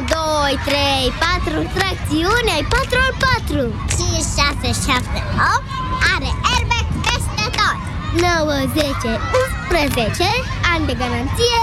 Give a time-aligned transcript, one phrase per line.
[0.00, 4.22] 2, 3, 4 Tracțiune ai 4 al 4 5,
[4.62, 5.22] 6, 7,
[5.54, 5.64] 8
[6.12, 7.78] Are airbag peste tot.
[8.12, 9.20] 9, 10,
[9.70, 10.24] 11
[10.72, 11.62] Ani de garanție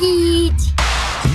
[0.00, 0.71] Ghici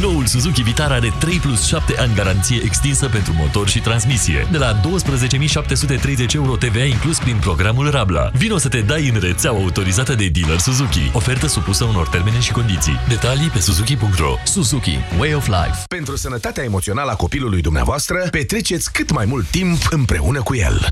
[0.02, 4.48] Noul Suzuki Vitara are 3 plus 7 ani garanție extinsă pentru motor și transmisie.
[4.52, 8.30] De la 12.730 euro TVA inclus prin programul Rabla.
[8.34, 11.12] Vino să te dai în rețeaua autorizată de dealer Suzuki.
[11.14, 13.00] Ofertă supusă unor termene și condiții.
[13.08, 14.98] Detalii pe suzuki.ro Suzuki.
[15.20, 15.84] Way of Life.
[15.88, 20.88] Pentru sănătatea emoțională a copilului dumneavoastră, petreceți cât mai mult timp împreună cu el.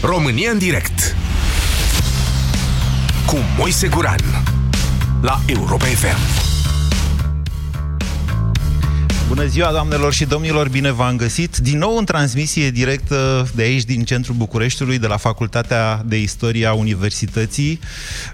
[0.00, 1.16] România în direct
[3.26, 4.20] cu Moise Guran
[5.22, 6.44] la Europa FM.
[9.28, 11.56] Bună ziua, doamnelor și domnilor, bine v-am găsit.
[11.56, 16.66] Din nou în transmisie directă de aici, din centrul Bucureștiului, de la Facultatea de Istorie
[16.66, 17.80] a Universității,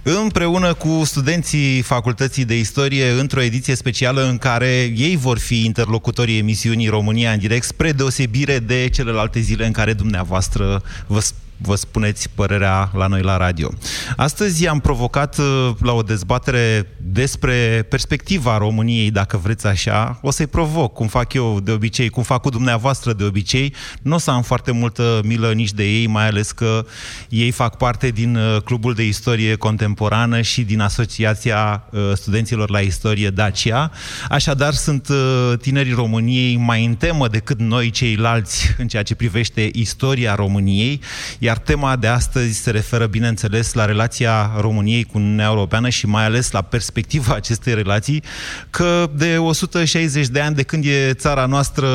[0.03, 6.39] împreună cu studenții Facultății de Istorie, într-o ediție specială în care ei vor fi interlocutorii
[6.39, 11.21] emisiunii România în direct, spre deosebire de celelalte zile în care dumneavoastră vă
[11.63, 13.73] vă spuneți părerea la noi la radio.
[14.17, 20.19] Astăzi am provocat uh, la o dezbatere despre perspectiva României, dacă vreți așa.
[20.23, 23.75] O să-i provoc, cum fac eu de obicei, cum fac cu dumneavoastră de obicei.
[24.03, 26.87] Nu o să am foarte multă milă nici de ei, mai ales că
[27.29, 32.79] ei fac parte din uh, Clubul de Istorie Contemporană și din Asociația uh, Studenților la
[32.79, 33.91] Istorie Dacia.
[34.29, 35.09] Așadar, sunt
[35.61, 41.01] tinerii României mai în temă decât noi ceilalți în ceea ce privește istoria României,
[41.39, 46.25] iar tema de astăzi se referă, bineînțeles, la relația României cu Uniunea Europeană și mai
[46.25, 48.23] ales la perspectiva acestei relații,
[48.71, 51.89] că de 160 de ani de când e țara noastră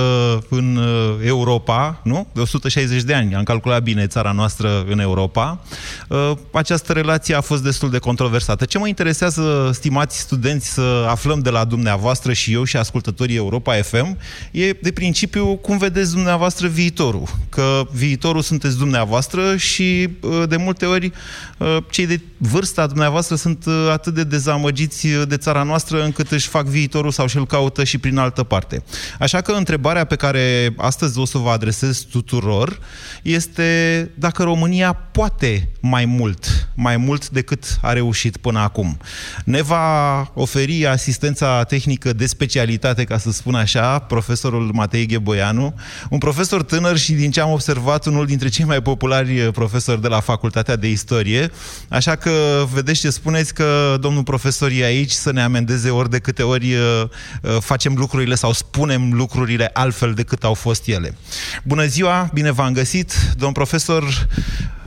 [0.49, 2.27] în uh, Europa, nu?
[2.33, 5.59] De 160 de ani, am calculat bine țara noastră în Europa,
[6.07, 8.65] uh, această relație a fost destul de controversată.
[8.65, 13.73] Ce mă interesează, stimați studenți, să aflăm de la dumneavoastră și eu și ascultătorii Europa
[13.73, 14.17] FM,
[14.51, 17.23] e de principiu cum vedeți dumneavoastră viitorul.
[17.49, 21.11] Că viitorul sunteți dumneavoastră și uh, de multe ori
[21.57, 26.47] uh, cei de vârsta dumneavoastră sunt uh, atât de dezamăgiți de țara noastră încât își
[26.47, 28.83] fac viitorul sau și-l caută și prin altă parte.
[29.19, 32.79] Așa că întrebarea pe care astăzi o să vă adresez tuturor
[33.21, 38.97] este dacă România poate mai mult, mai mult decât a reușit până acum.
[39.45, 45.73] Ne va oferi asistența tehnică de specialitate, ca să spun așa, profesorul Matei Gheboianu,
[46.09, 50.07] un profesor tânăr și din ce am observat, unul dintre cei mai populari profesor de
[50.07, 51.51] la Facultatea de Istorie,
[51.89, 56.19] așa că vedeți ce spuneți că domnul profesor e aici să ne amendeze ori de
[56.19, 57.03] câte ori uh,
[57.41, 61.17] uh, facem lucrurile sau spunem lucrurile altfel decât au fost ele.
[61.63, 64.27] Bună ziua, bine v-am găsit, domn profesor.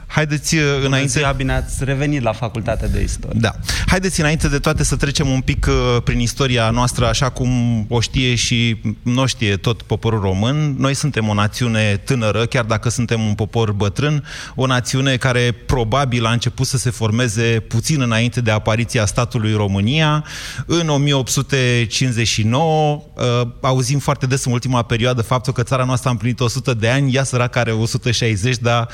[0.08, 1.18] Haideți uh, Bună înainte...
[1.18, 3.40] Ziua, bine ați revenit la Facultatea de Istorie.
[3.40, 3.54] Da.
[3.86, 7.50] Haideți înainte de toate să trecem un pic uh, prin istoria noastră, așa cum
[7.88, 10.74] o știe și nu știe tot poporul român.
[10.78, 14.24] Noi suntem o națiune tânără, chiar dacă suntem un popor bătrân,
[14.54, 20.24] o națiune care probabil a început să se formeze puțin înainte de apariția statului România.
[20.66, 26.40] În 1859 uh, auzim foarte des în ultima perioadă faptul că țara noastră a împlinit
[26.40, 28.88] 100 de ani, ea săracă are 160, dar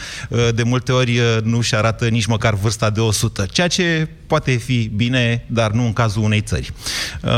[0.54, 4.52] de multe ori ori uh, nu-și arată nici măcar vârsta de 100, ceea ce poate
[4.52, 6.72] fi bine, dar nu în cazul unei țări.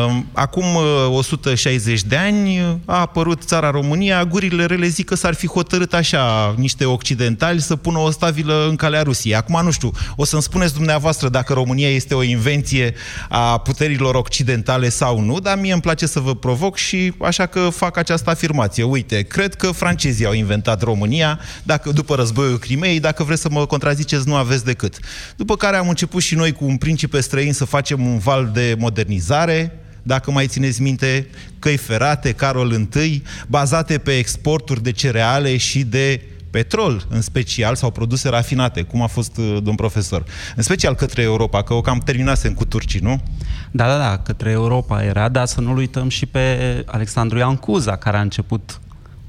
[0.07, 0.65] Um, acum
[1.11, 5.95] 160 uh, de ani a apărut țara România, gurile rele zic că s-ar fi hotărât
[5.95, 9.35] așa niște occidentali să pună o stabilă în calea Rusiei.
[9.35, 12.95] Acum nu știu, o să-mi spuneți dumneavoastră dacă România este o invenție
[13.29, 17.61] a puterilor occidentale sau nu, dar mie îmi place să vă provoc și așa că
[17.61, 18.83] fac această afirmație.
[18.83, 23.56] Uite, cred că francezii au inventat România, dacă după războiul Crimei, dacă vreți să mă
[23.65, 24.99] contraziceți, nu aveți decât.
[25.37, 28.77] După care am început și noi cu un principe străin să facem un val de
[28.79, 31.29] modernizare, dacă mai țineți minte,
[31.59, 37.91] căi ferate, Carol I, bazate pe exporturi de cereale și de petrol, în special, sau
[37.91, 40.25] produse rafinate, cum a fost uh, domn profesor.
[40.57, 43.23] În special către Europa, că o cam terminasem cu turcii, nu?
[43.71, 47.97] Da, da, da, către Europa era, dar să nu-l uităm și pe Alexandru Ioan Cuza,
[47.97, 48.81] care a început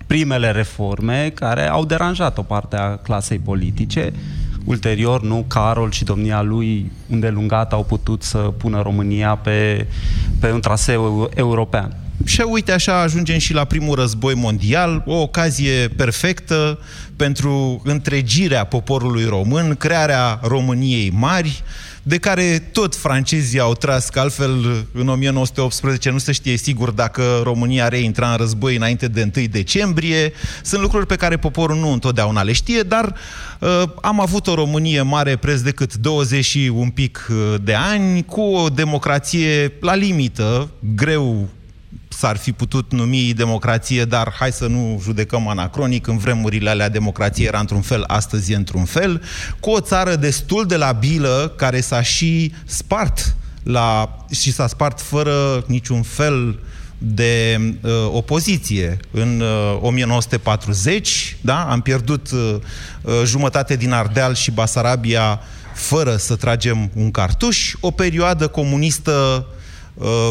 [0.08, 4.14] primele reforme care au deranjat o parte a clasei politice.
[4.66, 9.88] Ulterior, nu, Carol și domnia lui îndelungat au putut să pună România pe,
[10.40, 11.96] pe un traseu european.
[12.26, 16.80] Și uite, așa ajungem și la primul război mondial, o ocazie perfectă
[17.16, 21.64] pentru întregirea poporului român, crearea României mari,
[22.08, 27.42] de care tot francezii au tras, că altfel în 1918 nu se știe sigur dacă
[27.44, 30.34] România reintra în război înainte de 1 decembrie.
[30.64, 33.16] Sunt lucruri pe care poporul nu întotdeauna le știe, dar
[33.60, 38.26] uh, am avut o Românie mare preț decât 20 și un pic uh, de ani,
[38.26, 41.50] cu o democrație la limită, greu
[42.18, 47.46] s-ar fi putut numi democrație, dar hai să nu judecăm anacronic, în vremurile alea democrație
[47.46, 49.22] era într-un fel, astăzi e într-un fel,
[49.60, 55.64] cu o țară destul de labilă, care s-a și spart la, și s-a spart fără
[55.68, 56.60] niciun fel
[56.98, 58.98] de uh, opoziție.
[59.12, 62.56] În uh, 1940, da, am pierdut uh,
[63.02, 65.40] uh, jumătate din Ardeal și Basarabia
[65.74, 69.46] fără să tragem un cartuș, o perioadă comunistă
[69.94, 70.30] uh,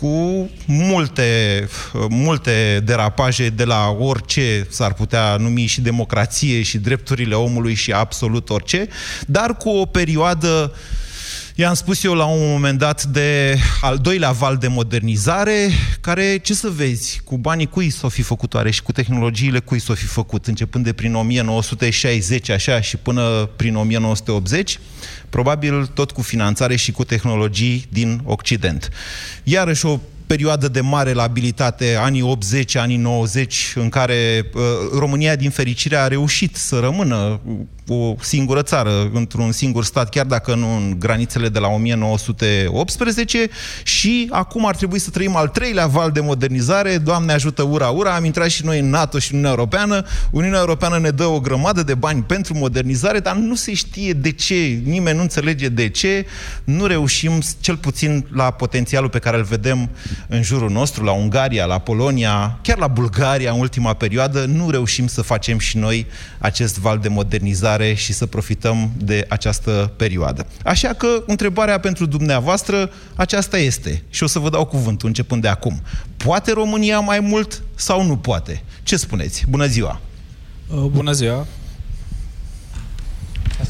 [0.00, 1.68] cu multe,
[2.08, 8.50] multe derapaje de la orice s-ar putea numi și democrație și drepturile omului și absolut
[8.50, 8.88] orice,
[9.26, 10.72] dar cu o perioadă
[11.58, 15.70] I-am spus eu la un moment dat de al doilea val de modernizare,
[16.00, 19.78] care, ce să vezi, cu banii cui s-o fi făcut oare și cu tehnologiile cui
[19.78, 24.78] s-o fi făcut, începând de prin 1960 așa și până prin 1980,
[25.30, 28.88] probabil tot cu finanțare și cu tehnologii din Occident.
[29.42, 34.62] Iarăși o perioadă de mare labilitate, anii 80, anii 90, în care uh,
[34.98, 37.40] România, din fericire, a reușit să rămână
[37.88, 43.48] o singură țară, într-un singur stat, chiar dacă nu în granițele de la 1918
[43.82, 48.14] și acum ar trebui să trăim al treilea val de modernizare, Doamne ajută, ura, ura,
[48.14, 51.40] am intrat și noi în NATO și în Uniunea Europeană, Uniunea Europeană ne dă o
[51.40, 55.88] grămadă de bani pentru modernizare, dar nu se știe de ce, nimeni nu înțelege de
[55.88, 56.26] ce,
[56.64, 59.90] nu reușim, cel puțin la potențialul pe care îl vedem
[60.28, 65.06] în jurul nostru, la Ungaria, la Polonia, chiar la Bulgaria în ultima perioadă, nu reușim
[65.06, 66.06] să facem și noi
[66.38, 70.46] acest val de modernizare dezvoltare și să profităm de această perioadă.
[70.64, 75.48] Așa că întrebarea pentru dumneavoastră aceasta este și o să vă dau cuvântul începând de
[75.48, 75.80] acum.
[76.16, 78.62] Poate România mai mult sau nu poate?
[78.82, 79.44] Ce spuneți?
[79.48, 80.00] Bună ziua!
[80.68, 81.46] Uh, bună ziua!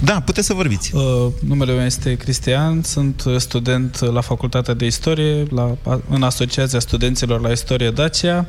[0.05, 0.95] Da, puteți să vorbiți.
[0.95, 1.03] Uh,
[1.47, 5.77] numele meu este Cristian, sunt student la Facultatea de Istorie, la,
[6.09, 8.47] în Asociația Studenților la Istorie Dacia.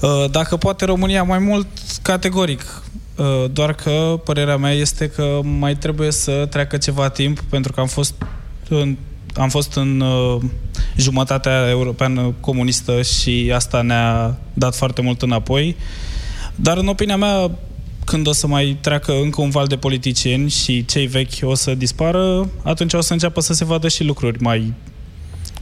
[0.00, 1.66] Uh, dacă poate România mai mult,
[2.02, 2.82] categoric.
[3.16, 7.80] Uh, doar că părerea mea este că mai trebuie să treacă ceva timp pentru că
[7.80, 8.14] am fost
[8.68, 8.96] în,
[9.34, 10.42] am fost în uh,
[10.96, 15.76] jumătatea europeană comunistă și asta ne-a dat foarte mult înapoi.
[16.54, 17.50] Dar în opinia mea,
[18.06, 21.74] când o să mai treacă încă un val de politicieni și cei vechi o să
[21.74, 24.72] dispară, atunci o să înceapă să se vadă și lucruri mai,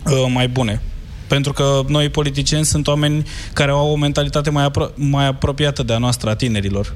[0.07, 0.83] uh, mai bune.
[1.29, 5.93] Pentru că noi politicieni sunt oameni care au o mentalitate mai, apro- mai apropiată de
[5.93, 6.95] a noastră, a tinerilor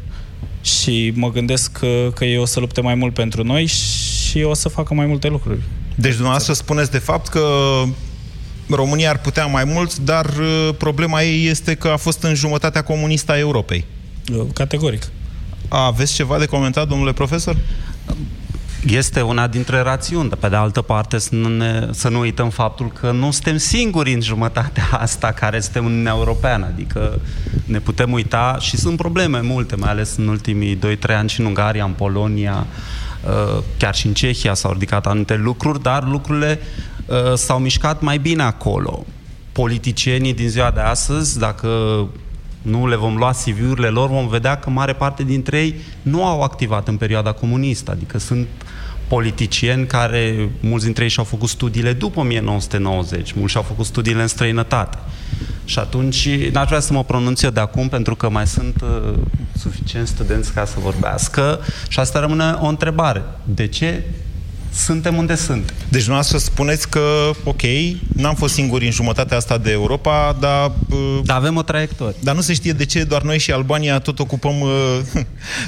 [0.63, 4.55] și mă gândesc că, că ei o să lupte mai mult pentru noi și o
[4.55, 5.61] să facă mai multe lucruri.
[5.95, 7.47] Deci dumneavoastră spuneți de fapt că
[8.69, 12.83] România ar putea mai mult, dar uh, problema ei este că a fost în jumătatea
[12.83, 13.85] comunistă a Europei.
[14.33, 15.11] Uh, categoric.
[15.69, 17.57] Aveți ceva de comentat, domnule profesor?
[18.87, 22.51] este una dintre rațiuni, dar pe de altă parte să nu, ne, să nu uităm
[22.51, 27.21] faptul că nu suntem singuri în jumătatea asta care suntem în Uniunea Europeană, adică
[27.65, 31.47] ne putem uita și sunt probleme multe, mai ales în ultimii 2-3 ani și în
[31.47, 32.67] Ungaria, în Polonia,
[33.25, 36.61] uh, chiar și în Cehia s-au ridicat anumite lucruri, dar lucrurile
[37.07, 39.07] uh, s-au mișcat mai bine acolo.
[39.53, 41.69] Politicienii din ziua de astăzi, dacă
[42.69, 46.43] nu le vom lua CV-urile lor, vom vedea că mare parte dintre ei nu au
[46.43, 48.47] activat în perioada comunistă, adică sunt
[49.09, 54.29] politicieni care, mulți dintre ei și-au făcut studiile după 1990, mulți și-au făcut studiile în
[54.29, 54.99] străinătate.
[55.65, 59.19] Și atunci n-aș vrea să mă pronunț eu de acum pentru că mai sunt uh,
[59.57, 63.23] suficienți studenți ca să vorbească și asta rămâne o întrebare.
[63.45, 64.05] De ce
[64.73, 65.65] suntem unde sunt.
[65.89, 67.63] Deci dumneavoastră spuneți că, ok,
[68.15, 70.73] n-am fost singuri în jumătatea asta de Europa, dar...
[70.91, 72.17] Uh, dar avem o traiectorie.
[72.23, 74.71] Dar nu se știe de ce doar noi și Albania tot ocupăm uh,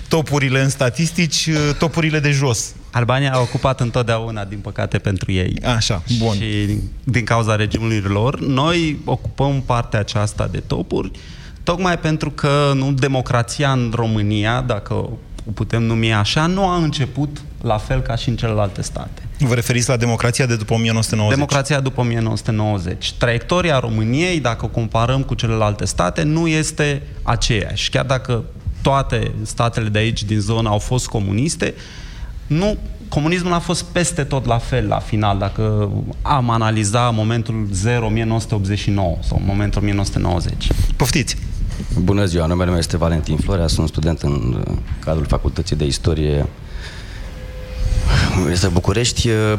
[0.08, 2.74] topurile în statistici, uh, topurile de jos.
[2.90, 5.54] Albania a ocupat întotdeauna, din păcate, pentru ei.
[5.76, 6.34] Așa, bun.
[6.34, 11.10] Și din cauza regimului lor, noi ocupăm partea aceasta de topuri,
[11.62, 15.10] tocmai pentru că nu democrația în România, dacă o
[15.54, 19.22] putem numi așa, nu a început la fel ca și în celelalte state.
[19.38, 21.36] Vă referiți la democrația de după 1990?
[21.38, 23.12] Democrația după 1990.
[23.12, 27.90] Traiectoria României, dacă o comparăm cu celelalte state, nu este aceeași.
[27.90, 28.44] Chiar dacă
[28.82, 31.74] toate statele de aici, din zonă, au fost comuniste,
[32.46, 32.76] nu
[33.08, 35.90] comunismul a fost peste tot la fel la final, dacă
[36.22, 40.68] am analizat momentul 0 1989 sau momentul 1990.
[40.96, 41.36] Poftiți!
[42.02, 46.46] Bună ziua, numele meu este Valentin Florea, sunt student în uh, cadrul Facultății de Istorie
[48.50, 49.28] este București.
[49.28, 49.58] Uh,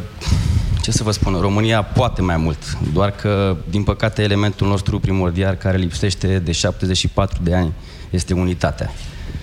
[0.82, 5.56] ce să vă spun, România poate mai mult, doar că, din păcate, elementul nostru primordial
[5.56, 7.74] care lipsește de 74 de ani
[8.10, 8.92] este unitatea.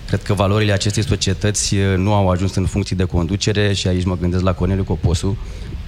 [0.07, 4.05] Cred că valorile acestei societăți uh, nu au ajuns în funcții de conducere și aici
[4.05, 5.37] mă gândesc la Corneliu Coposu.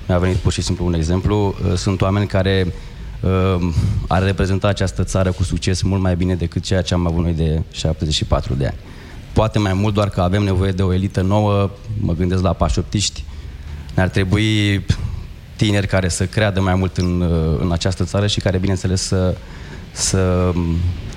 [0.08, 1.56] Mi-a venit pur și simplu un exemplu.
[1.76, 2.74] Sunt oameni care uh,
[4.08, 7.34] ar reprezenta această țară cu succes mult mai bine decât ceea ce am avut noi
[7.34, 8.78] de 74 de ani.
[9.34, 13.24] Poate mai mult, doar că avem nevoie de o elită nouă, mă gândesc la pașoptiști,
[13.96, 14.86] ne-ar trebui
[15.56, 19.36] tineri care să creadă mai mult în, uh, în această țară și care, bineînțeles, să,
[19.92, 20.52] să,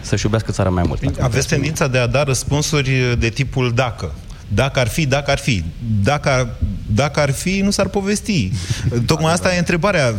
[0.00, 1.20] să-și iubească țara mai mult.
[1.20, 4.14] Aveți tendința de a da răspunsuri de tipul dacă.
[4.48, 5.64] Dacă ar fi, dacă ar fi.
[6.02, 6.56] Dacă,
[6.86, 8.50] dacă ar fi, nu s-ar povesti.
[9.06, 10.14] Tocmai asta e întrebarea.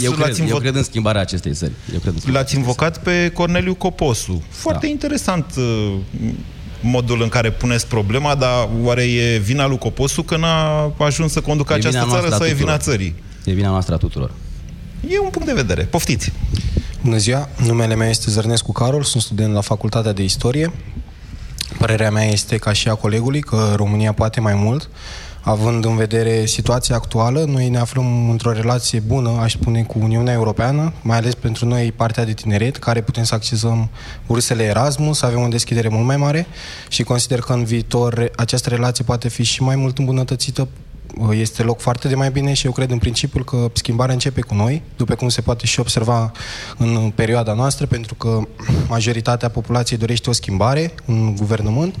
[0.00, 0.50] Eu cred, invo...
[0.50, 1.72] eu cred în schimbarea acestei țări.
[1.92, 4.42] Eu cred în l-ați invocat pe Corneliu Coposu.
[4.48, 4.92] Foarte da.
[4.92, 5.94] interesant uh,
[6.80, 11.40] modul în care puneți problema, dar oare e vina lui Coposu că n-a ajuns să
[11.40, 13.14] conducă e această țară sau e vina țării?
[13.44, 14.30] E vina noastră a tuturor.
[15.08, 15.82] E un punct de vedere.
[15.82, 16.32] Poftiți!
[17.02, 17.48] Bună ziua!
[17.66, 20.72] Numele meu este Zărnescu Carol, sunt student la Facultatea de Istorie.
[21.78, 24.90] Părerea mea este, ca și a colegului, că România poate mai mult.
[25.44, 30.32] Având în vedere situația actuală, noi ne aflăm într-o relație bună, aș spune, cu Uniunea
[30.32, 33.90] Europeană, mai ales pentru noi partea de tineret, care putem să accesăm
[34.26, 36.46] bursele Erasmus, să avem o deschidere mult mai mare
[36.88, 40.68] și consider că în viitor această relație poate fi și mai mult îmbunătățită.
[41.30, 44.54] Este loc foarte de mai bine și eu cred în principiul că schimbarea începe cu
[44.54, 46.32] noi, după cum se poate și observa
[46.78, 48.40] în perioada noastră, pentru că
[48.88, 51.94] majoritatea populației dorește o schimbare în guvernământ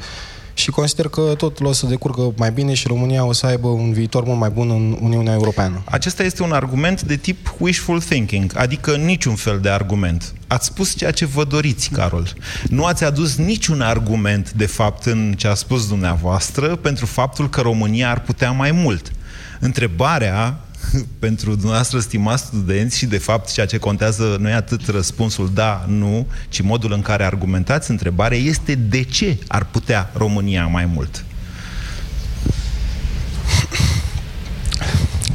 [0.54, 3.92] și consider că totul o să decurgă mai bine și România o să aibă un
[3.92, 5.82] viitor mult mai bun în Uniunea Europeană.
[5.84, 10.32] Acesta este un argument de tip wishful thinking, adică niciun fel de argument.
[10.46, 12.32] Ați spus ceea ce vă doriți, Carol.
[12.68, 17.60] Nu ați adus niciun argument, de fapt, în ce a spus dumneavoastră, pentru faptul că
[17.60, 19.12] România ar putea mai mult.
[19.60, 20.58] Întrebarea
[21.18, 25.84] pentru dumneavoastră, stimați studenți, și de fapt ceea ce contează nu e atât răspunsul da,
[25.88, 31.24] nu, ci modul în care argumentați întrebarea este de ce ar putea România mai mult?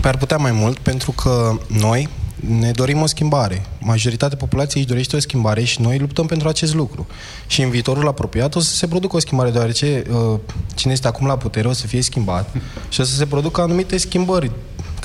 [0.01, 3.65] Păi ar putea mai mult pentru că noi ne dorim o schimbare.
[3.79, 7.07] Majoritatea populației își dorește o schimbare și noi luptăm pentru acest lucru.
[7.47, 10.39] Și în viitorul apropiat o să se producă o schimbare, deoarece uh,
[10.75, 12.55] cine este acum la putere o să fie schimbat
[12.89, 14.51] și o să se producă anumite schimbări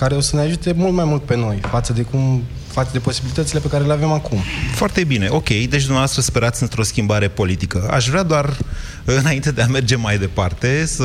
[0.03, 2.99] care o să ne ajute mult mai mult pe noi față de cum față de
[2.99, 4.39] posibilitățile pe care le avem acum.
[4.75, 5.49] Foarte bine, ok.
[5.49, 7.89] Deci dumneavoastră sperați într-o schimbare politică.
[7.91, 8.57] Aș vrea doar,
[9.21, 11.05] înainte de a merge mai departe, să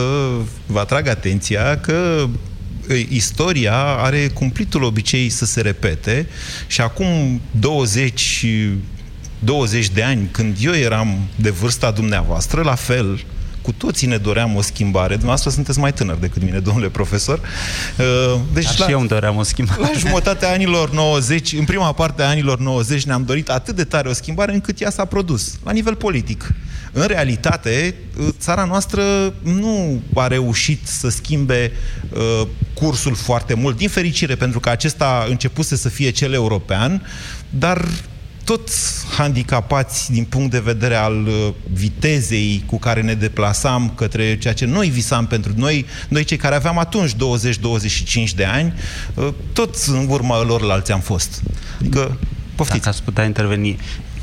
[0.66, 2.28] vă atrag atenția că
[3.10, 6.28] istoria are cumplitul obicei să se repete
[6.68, 8.46] și acum 20
[9.40, 13.26] 20 de ani, când eu eram de vârsta dumneavoastră, la fel,
[13.68, 15.08] cu toții ne doream o schimbare.
[15.08, 17.40] Dumneavoastră sunteți mai tânăr decât mine, domnule profesor.
[17.40, 19.82] Uh, deci Dar la, și eu îmi doream o schimbare.
[19.82, 24.10] La jumătatea anilor 90, în prima parte a anilor 90, ne-am dorit atât de tare
[24.10, 26.54] o schimbare încât ea s-a produs, la nivel politic.
[26.92, 29.04] În realitate, uh, țara noastră
[29.44, 31.72] nu a reușit să schimbe
[32.10, 37.08] uh, cursul foarte mult, din fericire, pentru că acesta începuse să fie cel european,
[37.50, 37.88] dar
[38.48, 38.70] tot
[39.18, 44.66] handicapați din punct de vedere al uh, vitezei cu care ne deplasam către ceea ce
[44.66, 47.16] noi visam pentru noi, noi cei care aveam atunci 20-25
[48.36, 48.74] de ani,
[49.14, 51.42] uh, tot în urma lor la alții am fost.
[51.80, 52.18] Adică,
[52.56, 52.80] poftiți.
[52.80, 53.78] Dacă ați putea interveni.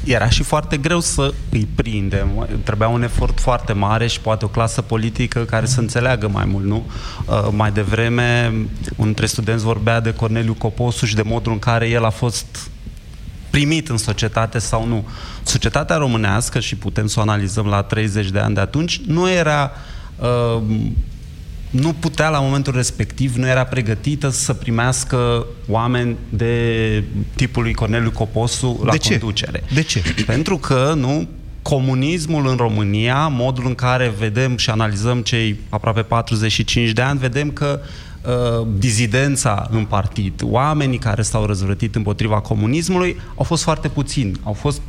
[0.04, 2.49] Era și foarte greu să îi prindem.
[2.62, 6.64] Trebuia un efort foarte mare și poate o clasă politică care să înțeleagă mai mult,
[6.64, 6.87] nu?
[7.26, 8.52] Uh, mai devreme,
[8.97, 12.69] un dintre studenți vorbea de Corneliu Coposu și de modul în care el a fost
[13.54, 15.06] primit în societate sau nu.
[15.42, 19.70] Societatea românească, și putem să o analizăm la 30 de ani de atunci, nu era
[20.18, 20.62] uh,
[21.70, 28.11] nu putea la momentul respectiv, nu era pregătită să primească oameni de tipul lui Corneliu
[28.11, 29.18] Coposu la de ce?
[29.18, 29.64] conducere.
[29.75, 30.02] De ce?
[30.26, 31.28] Pentru că, nu,
[31.62, 37.50] comunismul în România, modul în care vedem și analizăm cei aproape 45 de ani, vedem
[37.50, 37.88] că uh,
[38.78, 44.40] dizidența în partid, oamenii care s-au răzvrătit împotriva comunismului, au fost foarte puțini.
[44.43, 44.81] Au fost,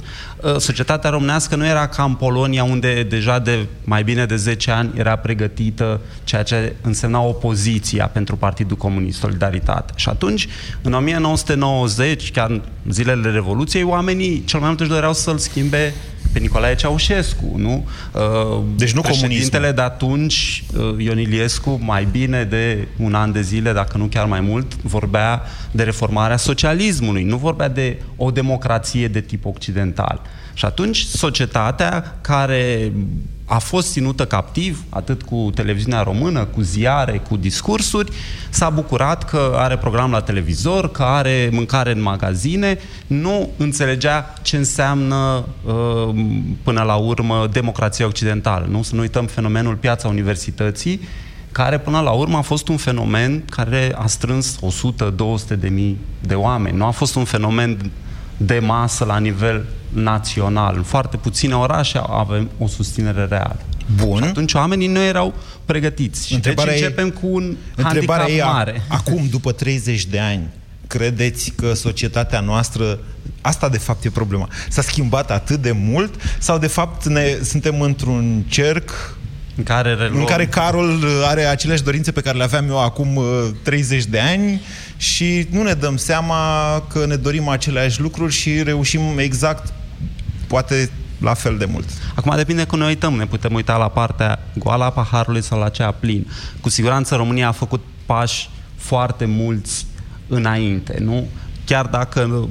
[0.41, 4.71] uh, societatea românească nu era ca în Polonia, unde deja de mai bine de 10
[4.71, 9.93] ani era pregătită ceea ce însemna opoziția pentru Partidul Comunist, Solidaritate.
[9.95, 10.47] Și atunci,
[10.81, 15.93] în 1990, chiar în zilele Revoluției, oamenii cel mai mult își doreau să-l schimbe
[16.33, 17.87] pe Nicolae Ceaușescu, nu?
[18.11, 23.41] Uh, deci nu Președintele de atunci, uh, Ion Iliescu, mai bine de un an de
[23.41, 25.41] zile, dacă nu chiar mai mult, vorbea
[25.71, 30.21] de reformarea socialismului, nu vorbea de o democrație de tip occidental.
[30.53, 32.91] Și atunci societatea care
[33.45, 38.11] a fost ținută captiv, atât cu televiziunea română, cu ziare, cu discursuri,
[38.49, 44.57] s-a bucurat că are program la televizor, că are mâncare în magazine, nu înțelegea ce
[44.57, 46.15] înseamnă uh,
[46.63, 48.65] până la urmă democrația occidentală.
[48.69, 48.81] Nu?
[48.81, 50.99] Să nu uităm fenomenul piața universității,
[51.51, 56.33] care până la urmă a fost un fenomen care a strâns 100-200 de mii de
[56.33, 56.77] oameni.
[56.77, 57.91] Nu a fost un fenomen
[58.37, 60.75] de masă la nivel național.
[60.75, 63.59] În foarte puține orașe avem o susținere reală.
[63.95, 64.17] Bun.
[64.17, 65.33] Și atunci oamenii nu erau
[65.65, 66.27] pregătiți.
[66.27, 68.81] Și întrebarea deci începem e, cu un handicap e, mare.
[68.87, 70.49] Acum, după 30 de ani,
[70.87, 72.99] credeți că societatea noastră,
[73.41, 77.81] asta de fapt e problema, s-a schimbat atât de mult sau de fapt ne, suntem
[77.81, 79.15] într-un cerc
[79.57, 80.19] în care, reluăm...
[80.19, 83.21] în care Carol are aceleași dorințe pe care le aveam eu acum
[83.61, 84.61] 30 uh, de ani
[84.97, 86.37] și nu ne dăm seama
[86.93, 89.73] că ne dorim aceleași lucruri și reușim exact,
[90.55, 91.89] poate la fel de mult.
[92.15, 93.13] Acum depinde cum ne uităm.
[93.13, 96.27] Ne putem uita la partea goală a paharului sau la cea plin.
[96.61, 99.85] Cu siguranță România a făcut pași foarte mulți
[100.27, 101.27] înainte, nu?
[101.65, 102.49] Chiar dacă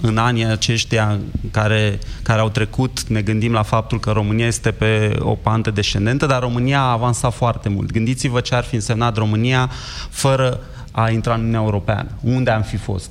[0.00, 1.18] în anii aceștia
[1.50, 6.26] care, care au trecut ne gândim la faptul că România este pe o pantă descendentă,
[6.26, 7.90] dar România a avansat foarte mult.
[7.90, 9.70] Gândiți-vă ce ar fi însemnat România
[10.10, 10.60] fără
[10.90, 12.08] a intra în Uniunea Europeană.
[12.20, 13.10] Unde am fi fost?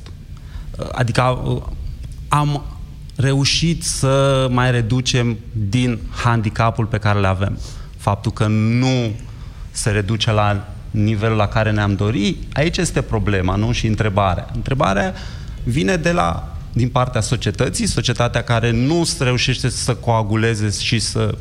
[0.92, 1.22] Adică
[2.28, 2.64] am
[3.16, 5.38] reușit să mai reducem
[5.70, 7.58] din handicapul pe care le avem.
[7.98, 9.12] Faptul că nu
[9.72, 13.72] se reduce la nivelul la care ne-am dori, aici este problema, nu?
[13.72, 14.50] Și întrebarea.
[14.56, 15.14] Întrebarea
[15.64, 21.36] vine de la, din partea societății, societatea care nu reușește să coaguleze și să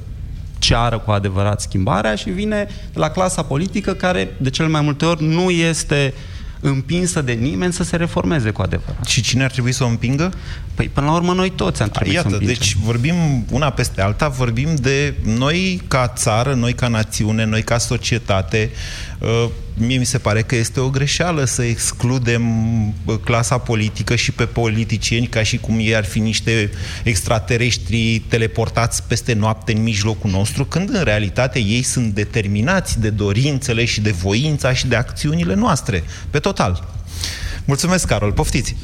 [0.58, 5.04] ceară cu adevărat schimbarea și vine de la clasa politică care de cel mai multe
[5.04, 6.14] ori nu este
[6.60, 9.04] împinsă de nimeni să se reformeze cu adevărat.
[9.04, 10.32] Și cine ar trebui să o împingă?
[10.74, 12.58] Păi, până la urmă, noi toți am trebuit Iată, să împingem.
[12.58, 13.14] deci vorbim
[13.50, 19.09] una peste alta, vorbim de noi ca țară, noi ca națiune, noi ca societate, uh,
[19.74, 22.44] mie mi se pare că este o greșeală să excludem
[23.24, 26.70] clasa politică și pe politicieni ca și cum ei ar fi niște
[27.02, 33.84] extraterestri teleportați peste noapte în mijlocul nostru, când în realitate ei sunt determinați de dorințele
[33.84, 36.88] și de voința și de acțiunile noastre, pe total.
[37.64, 38.32] Mulțumesc, Carol.
[38.32, 38.76] Poftiți!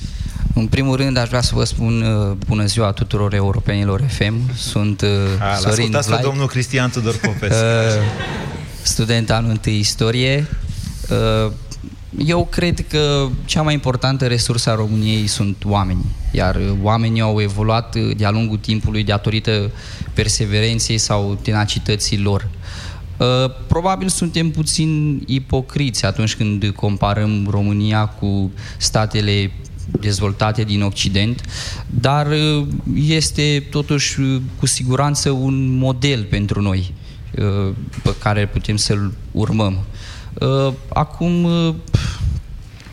[0.55, 4.55] În primul rând, aș vrea să vă spun uh, bună ziua tuturor europenilor FM.
[4.55, 5.09] Sunt uh,
[5.53, 6.23] A, Sorin Vlaic.
[6.23, 7.55] domnul Cristian Tudor Popescu.
[7.55, 8.56] Uh,
[8.87, 10.47] student anul întâi istorie.
[11.11, 11.53] Uh,
[12.19, 17.95] eu cred că cea mai importantă resursă a României sunt oamenii, iar oamenii au evoluat
[17.95, 19.71] uh, de-a lungul timpului datorită
[20.15, 22.49] perseverenței sau tenacității lor.
[23.17, 23.27] Uh,
[23.67, 29.53] probabil suntem puțin ipocriți atunci când comparăm România cu statele
[30.01, 31.41] dezvoltate din Occident,
[31.87, 32.27] dar
[32.95, 34.19] este totuși
[34.59, 36.93] cu siguranță un model pentru noi
[38.03, 39.85] pe care putem să-l urmăm.
[40.41, 41.75] Uh, acum uh,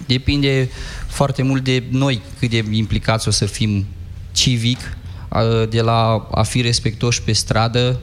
[0.06, 0.70] depinde
[1.08, 3.86] foarte mult de noi cât de implicați o să fim
[4.32, 4.98] civic,
[5.30, 8.00] uh, de la a fi respectoși pe stradă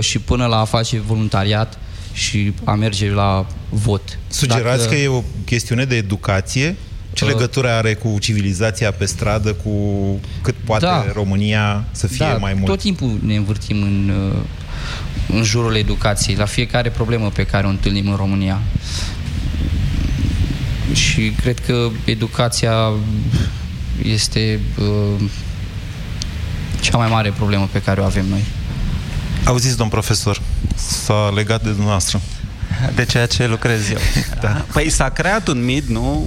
[0.00, 1.78] și până la a face voluntariat
[2.12, 4.18] și a merge la vot.
[4.28, 6.76] Sugerați Dacă, că e o chestiune de educație?
[7.12, 9.70] Ce legătură are cu civilizația pe stradă, cu
[10.42, 12.66] cât poate da, România să fie da, mai mult?
[12.66, 14.12] tot timpul ne învârtim în
[15.28, 18.60] în jurul educației, la fiecare problemă pe care o întâlnim în România.
[20.92, 22.74] Și cred că educația
[24.02, 25.30] este uh,
[26.80, 28.44] cea mai mare problemă pe care o avem noi.
[29.44, 30.40] Auziți, domn profesor,
[30.74, 32.20] s-a legat de dumneavoastră.
[32.94, 33.98] De ceea ce lucrez eu.
[34.40, 34.64] da.
[34.72, 36.26] Păi s-a creat un mit, nu?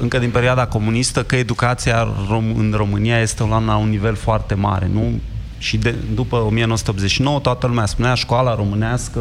[0.00, 2.08] Încă din perioada comunistă, că educația
[2.56, 5.20] în România este la un nivel foarte mare, nu?
[5.58, 9.20] Și de, după 1989 toată lumea spunea școala românească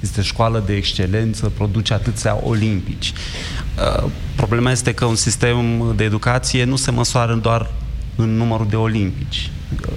[0.00, 3.12] este școală de excelență, produce atâția olimpici.
[4.02, 5.56] Uh, problema este că un sistem
[5.96, 7.70] de educație nu se măsoară doar
[8.16, 9.50] în numărul de olimpici.
[9.86, 9.92] Uh,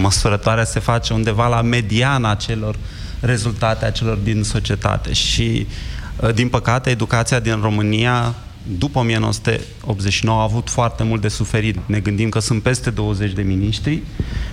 [0.00, 2.76] măsurătoarea se face undeva la mediana celor
[3.20, 5.66] rezultate a celor din societate și
[6.16, 8.34] uh, din păcate educația din România
[8.78, 11.78] după 1989 a avut foarte mult de suferit.
[11.86, 14.02] Ne gândim că sunt peste 20 de miniștri,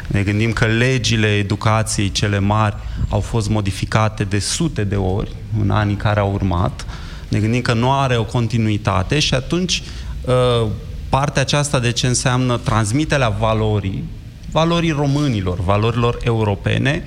[0.07, 2.75] ne gândim că legile educației cele mari
[3.09, 6.85] au fost modificate de sute de ori în anii care au urmat,
[7.27, 9.83] ne gândim că nu are o continuitate și atunci
[10.25, 10.67] uh,
[11.09, 14.03] partea aceasta de ce înseamnă transmiterea valorii
[14.51, 17.03] valorii românilor, valorilor europene,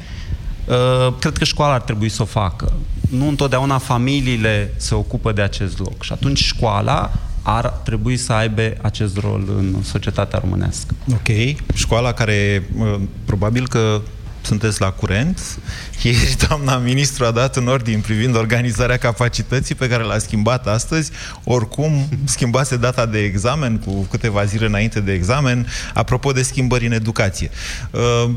[0.64, 2.72] uh, cred că școala ar trebui să o facă.
[3.16, 8.72] Nu întotdeauna familiile se ocupă de acest loc și atunci școala ar trebui să aibă
[8.82, 10.94] acest rol în societatea românească.
[11.10, 11.56] Ok.
[11.74, 14.00] Școala care uh, probabil că
[14.42, 15.40] sunteți la curent.
[16.02, 21.10] Ieri doamna ministru a dat un ordin privind organizarea capacității pe care l-a schimbat astăzi.
[21.44, 25.66] Oricum, schimbase data de examen cu câteva zile înainte de examen.
[25.94, 27.50] Apropo de schimbări în educație.
[27.90, 28.30] Uh,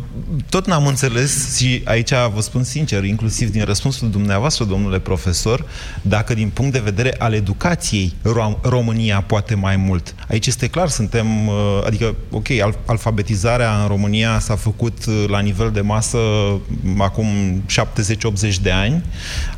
[0.49, 5.65] tot n-am înțeles și aici vă spun sincer, inclusiv din răspunsul dumneavoastră, domnule profesor,
[6.01, 8.13] dacă din punct de vedere al educației
[8.61, 10.15] România poate mai mult.
[10.27, 12.47] Aici este clar, suntem, uh, adică, ok,
[12.85, 16.17] alfabetizarea în România s-a făcut uh, la nivel de masă
[16.97, 17.27] acum
[18.51, 19.03] 70-80 de ani.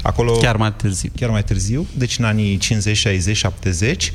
[0.02, 1.12] Acolo, chiar mai târziu.
[1.16, 4.12] Chiar mai târziu, deci în anii 50, 60, 70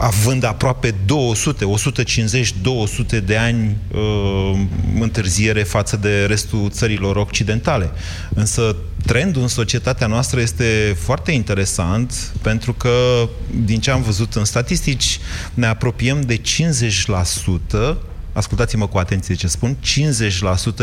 [0.00, 4.60] având aproape 200, 150, 200 de ani uh,
[5.00, 7.90] întârziere față de restul țărilor occidentale.
[8.34, 13.28] Însă trendul în societatea noastră este foarte interesant pentru că,
[13.64, 15.18] din ce am văzut în statistici,
[15.54, 17.96] ne apropiem de 50%
[18.40, 19.76] ascultați-mă cu atenție ce spun,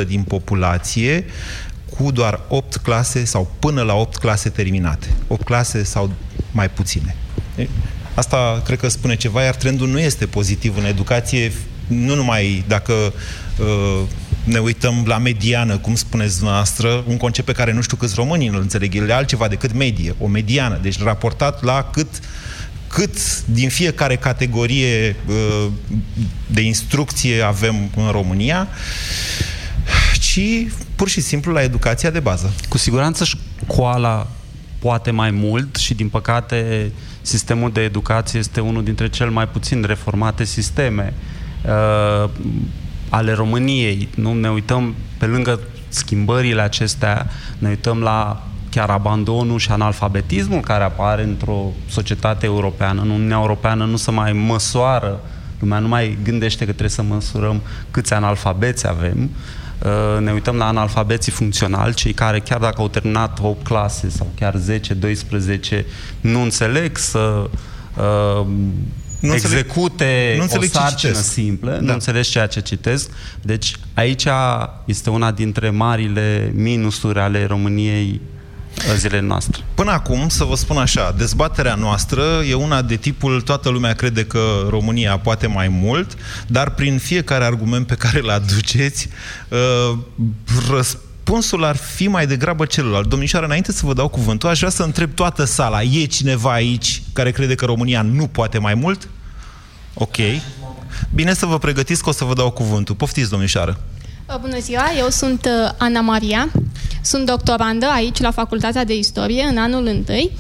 [0.04, 1.26] 50% din populație
[1.98, 5.08] cu doar 8 clase sau până la 8 clase terminate.
[5.28, 6.12] 8 clase sau
[6.52, 7.16] mai puține.
[8.14, 11.52] Asta cred că spune ceva, iar trendul nu este pozitiv în educație,
[11.88, 14.02] nu numai dacă uh,
[14.44, 18.48] ne uităm la mediană, cum spuneți dumneavoastră, un concept pe care nu știu câți români
[18.48, 22.47] îl înțeleg, el e altceva decât medie, o mediană, deci raportat la cât uh,
[22.88, 25.68] cât din fiecare categorie uh,
[26.48, 28.68] de instrucție avem în România,
[30.20, 30.40] ci
[30.96, 32.54] pur și simplu la educația de bază.
[32.70, 34.28] Cu siguranță școala
[34.80, 39.84] poate mai mult și, din păcate, sistemul de educație este unul dintre cel mai puțin
[39.84, 41.14] reformate sisteme
[41.66, 42.30] uh,
[43.10, 44.08] ale României.
[44.16, 48.48] Nu ne uităm pe lângă schimbările acestea, ne uităm la
[48.78, 53.02] chiar abandonul și analfabetismul care apare într-o societate europeană.
[53.02, 55.20] În Uniunea Europeană nu se mai măsoară,
[55.60, 57.62] lumea nu mai gândește că trebuie să măsurăm
[57.92, 59.30] câți analfabeți avem.
[59.84, 64.28] Uh, ne uităm la analfabeții funcționali, cei care chiar dacă au terminat 8 clase sau
[64.36, 64.56] chiar
[65.82, 65.86] 10-12,
[66.22, 67.50] nu înțeleg să
[67.98, 68.46] uh,
[69.20, 71.80] nu execute nu înțeleg o sarcină simplă, da.
[71.80, 73.10] nu înțeleg ceea ce citesc.
[73.42, 74.28] Deci aici
[74.86, 78.22] este una dintre marile minusuri ale României
[78.96, 79.64] zilele noastre.
[79.74, 84.26] Până acum, să vă spun așa, dezbaterea noastră e una de tipul toată lumea crede
[84.26, 89.10] că România poate mai mult, dar prin fiecare argument pe care îl aduceți,
[89.50, 89.98] uh,
[90.70, 93.08] răspunsul ar fi mai degrabă celălalt.
[93.08, 95.82] Domnișoară, înainte să vă dau cuvântul, aș vrea să întreb toată sala.
[95.82, 99.10] E cineva aici care crede că România nu poate mai mult?
[99.94, 100.16] Ok.
[101.14, 102.96] Bine să vă pregătiți că o să vă dau cuvântul.
[102.96, 103.80] Poftiți, domnișoară.
[104.36, 106.52] Bună ziua, eu sunt uh, Ana Maria,
[107.04, 110.32] sunt doctorandă aici la Facultatea de Istorie în anul întâi.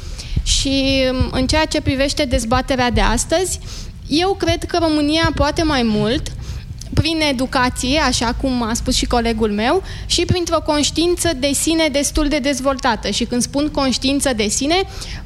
[0.43, 3.59] Și um, în ceea ce privește dezbaterea de astăzi,
[4.07, 6.31] eu cred că România poate mai mult
[7.01, 12.27] prin educație, așa cum a spus și colegul meu, și printr-o conștiință de sine destul
[12.27, 13.09] de dezvoltată.
[13.09, 14.75] Și când spun conștiință de sine,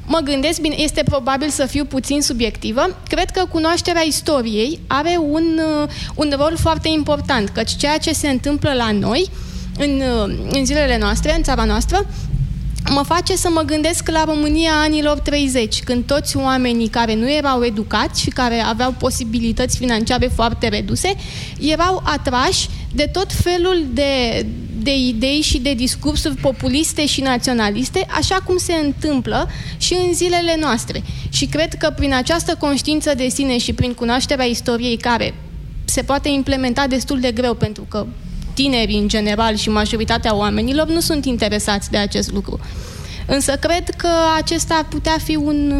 [0.06, 5.60] mă gândesc, bine, este probabil să fiu puțin subiectivă, cred că cunoașterea istoriei are un,
[5.82, 9.30] uh, un rol foarte important, căci ceea ce se întâmplă la noi,
[9.78, 12.06] în, uh, în zilele noastre, în țara noastră,
[12.90, 17.64] mă face să mă gândesc la România anilor 30, când toți oamenii care nu erau
[17.64, 21.14] educați și care aveau posibilități financiare foarte reduse,
[21.60, 24.46] erau atrași de tot felul de,
[24.82, 30.56] de idei și de discursuri populiste și naționaliste, așa cum se întâmplă și în zilele
[30.60, 31.02] noastre.
[31.28, 35.34] Și cred că prin această conștiință de sine și prin cunoașterea istoriei care
[35.84, 38.06] se poate implementa destul de greu pentru că
[38.54, 42.60] tinerii în general și majoritatea oamenilor nu sunt interesați de acest lucru.
[43.26, 45.70] Însă cred că acesta ar putea fi un,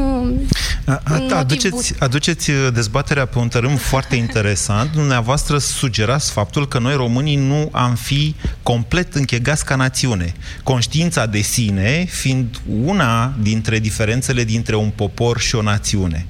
[1.10, 4.92] un aduceți, aduceți uh, dezbaterea pe un tărâm foarte interesant.
[4.92, 10.32] Dumneavoastră sugerați faptul că noi românii nu am fi complet închegați ca națiune.
[10.62, 16.26] Conștiința de sine fiind una dintre diferențele dintre un popor și o națiune.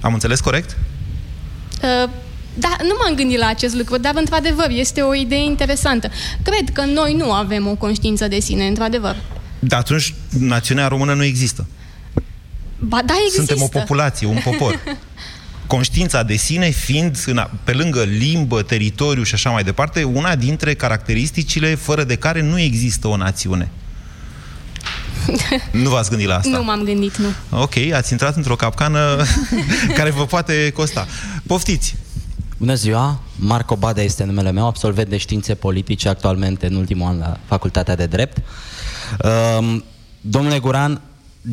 [0.00, 0.76] Am înțeles corect?
[1.82, 2.10] Uh
[2.58, 6.10] da, nu m-am gândit la acest lucru, dar într-adevăr este o idee interesantă.
[6.42, 9.16] Cred că noi nu avem o conștiință de sine, într-adevăr.
[9.58, 11.66] Da, atunci națiunea română nu există.
[12.78, 13.44] Ba da, există.
[13.44, 14.80] Suntem o populație, un popor.
[15.66, 17.24] Conștiința de sine fiind,
[17.64, 22.60] pe lângă limbă, teritoriu și așa mai departe, una dintre caracteristicile fără de care nu
[22.60, 23.70] există o națiune.
[25.82, 26.48] nu v-ați gândit la asta?
[26.48, 27.28] Nu m-am gândit, nu.
[27.50, 29.24] Ok, ați intrat într-o capcană
[29.96, 31.06] care vă poate costa.
[31.46, 31.96] Poftiți!
[32.58, 37.18] Bună ziua, Marco Badea este numele meu, absolvent de științe politice actualmente în ultimul an
[37.18, 38.42] la Facultatea de Drept.
[39.58, 39.84] Um,
[40.20, 41.00] domnule Guran,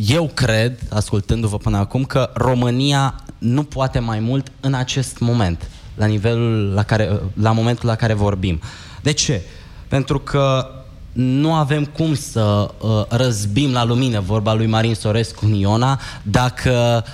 [0.07, 6.05] eu cred, ascultându-vă până acum, că România nu poate mai mult în acest moment, la
[6.05, 8.61] nivelul la, care, la momentul la care vorbim.
[9.01, 9.41] De ce?
[9.87, 10.69] Pentru că
[11.11, 17.05] nu avem cum să uh, răzbim la lumină vorba lui Marin Sorescu în Iona dacă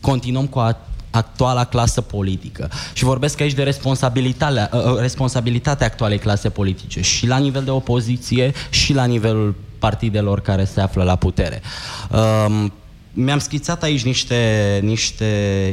[0.00, 0.76] continuăm cu a,
[1.10, 2.70] actuala clasă politică.
[2.92, 8.52] Și vorbesc aici de responsabilitatea, uh, responsabilitatea actualei clase politice și la nivel de opoziție
[8.70, 11.62] și la nivelul partidelor care se află la putere.
[12.46, 12.72] Um,
[13.12, 15.24] mi-am schițat aici niște, niște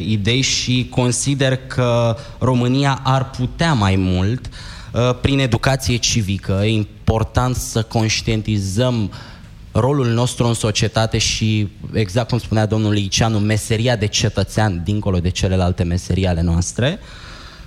[0.06, 4.50] idei și consider că România ar putea mai mult
[4.92, 6.62] uh, prin educație civică.
[6.64, 9.12] E important să conștientizăm
[9.80, 15.30] rolul nostru în societate și, exact cum spunea domnul Liceanu, meseria de cetățean dincolo de
[15.30, 17.00] celelalte meserii ale noastre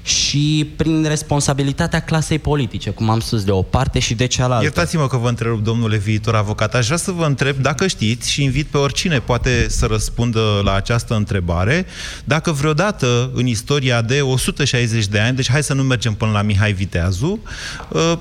[0.03, 4.63] și prin responsabilitatea clasei politice, cum am spus, de o parte și de cealaltă.
[4.63, 8.43] Iertați-mă că vă întreb, domnule viitor avocat, aș vrea să vă întreb dacă știți și
[8.43, 11.87] invit pe oricine poate să răspundă la această întrebare,
[12.25, 16.43] dacă vreodată în istoria de 160 de ani, deci hai să nu mergem până la
[16.43, 17.41] Mihai Viteazu,
[17.89, 18.13] uh,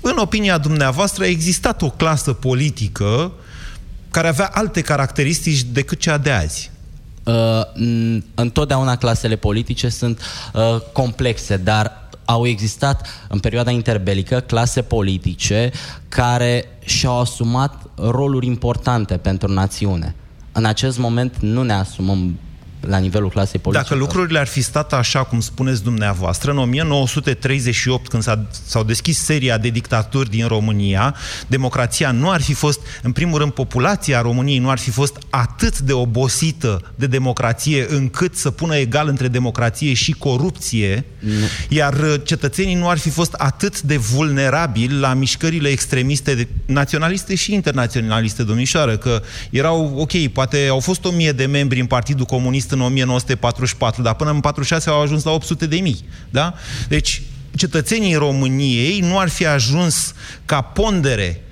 [0.00, 3.32] în opinia dumneavoastră a existat o clasă politică
[4.10, 6.70] care avea alte caracteristici decât cea de azi.
[7.24, 10.20] Uh, întotdeauna clasele politice sunt
[10.52, 15.70] uh, complexe, dar au existat în perioada interbelică clase politice
[16.08, 20.14] care și-au asumat roluri importante pentru națiune.
[20.52, 22.38] În acest moment nu ne asumăm
[22.80, 23.88] la nivelul clasei politice.
[23.88, 28.24] Dacă lucrurile ar fi stat așa, cum spuneți dumneavoastră, în 1938, când
[28.66, 31.14] s-au deschis seria de dictaturi din România,
[31.46, 35.78] democrația nu ar fi fost, în primul rând, populația României nu ar fi fost atât
[35.78, 41.30] de obosită de democrație încât să pună egal între democrație și corupție, nu.
[41.68, 47.54] iar uh, cetățenii nu ar fi fost atât de vulnerabili la mișcările extremiste, naționaliste și
[47.54, 52.69] internaționaliste, domnișoară, că erau, ok, poate au fost o mie de membri în Partidul Comunist
[52.70, 56.04] în 1944, dar până în 46 au ajuns la 800 de mii.
[56.30, 56.54] Da?
[56.88, 57.22] Deci,
[57.56, 61.44] cetățenii României nu ar fi ajuns ca pondere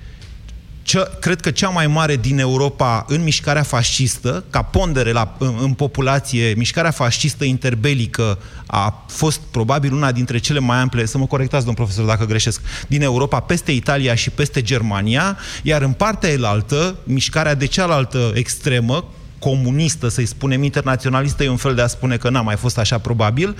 [0.89, 5.57] cea, cred că cea mai mare din Europa în mișcarea fascistă, ca pondere la, în,
[5.61, 11.25] în populație, mișcarea fascistă interbelică a fost probabil una dintre cele mai ample, să mă
[11.25, 16.29] corectați, domn profesor, dacă greșesc, din Europa, peste Italia și peste Germania, iar în partea
[16.29, 19.05] elaltă, mișcarea de cealaltă extremă,
[19.39, 22.97] comunistă, să-i spunem, internaționalistă, e un fel de a spune că n-a mai fost așa
[22.97, 23.55] probabil,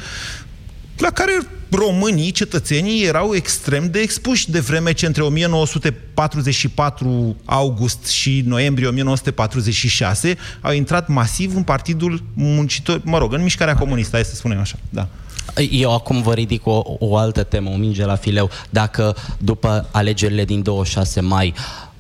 [0.98, 1.32] la care
[1.72, 10.38] românii, cetățenii, erau extrem de expuși de vreme ce între 1944 august și noiembrie 1946
[10.62, 14.76] au intrat masiv în Partidul Muncitor, mă rog, în mișcarea comunistă, hai să spunem așa,
[14.90, 15.08] da.
[15.72, 18.50] Eu acum vă ridic o, o altă temă, o minge la fileu.
[18.70, 21.54] Dacă după alegerile din 26 mai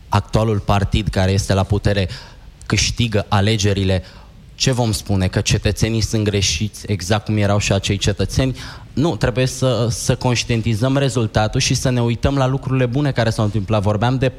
[0.09, 2.09] actualul partid care este la putere
[2.69, 4.03] câștigă alegerile,
[4.55, 5.27] ce vom spune?
[5.27, 8.55] Că cetățenii sunt greșiți exact cum erau și acei cetățeni?
[8.93, 13.45] Nu, trebuie să, să conștientizăm rezultatul și să ne uităm la lucrurile bune care s-au
[13.45, 13.81] întâmplat.
[13.81, 14.31] Vorbeam de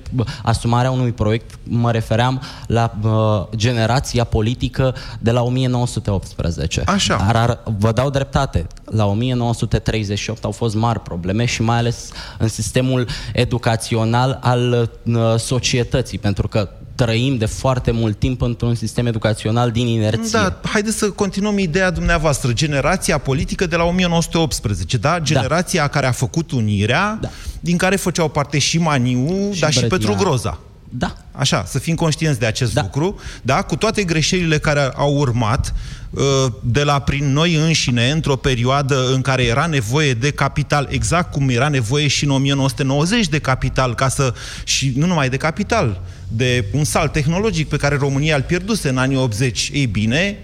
[0.43, 6.83] asumarea unui proiect, mă refeream la uh, generația politică de la 1918.
[6.87, 7.17] Așa.
[7.17, 8.67] Dar ar, vă dau dreptate.
[8.85, 16.19] La 1938 au fost mari probleme și mai ales în sistemul educațional al uh, societății,
[16.19, 16.69] pentru că
[17.05, 20.39] trăim de foarte mult timp într-un sistem educațional din inerție.
[20.39, 22.53] Da, haideți să continuăm ideea dumneavoastră.
[22.53, 25.19] Generația politică de la 1918, da?
[25.21, 25.89] Generația da.
[25.89, 27.29] care a făcut unirea, da.
[27.61, 30.59] din care făceau parte și Maniu, și dar și Petru Groza.
[30.93, 31.17] Da.
[31.33, 32.81] Așa, să fim conștienți de acest da.
[32.83, 33.63] lucru, da?
[33.63, 35.75] Cu toate greșelile care au urmat,
[36.11, 36.23] uh,
[36.63, 41.49] de la prin noi înșine, într-o perioadă în care era nevoie de capital, exact cum
[41.49, 44.35] era nevoie și în 1990 de capital, ca să,
[44.65, 46.01] și nu numai de capital,
[46.37, 49.71] de un salt tehnologic pe care România îl pierduse în anii 80.
[49.73, 50.39] Ei bine,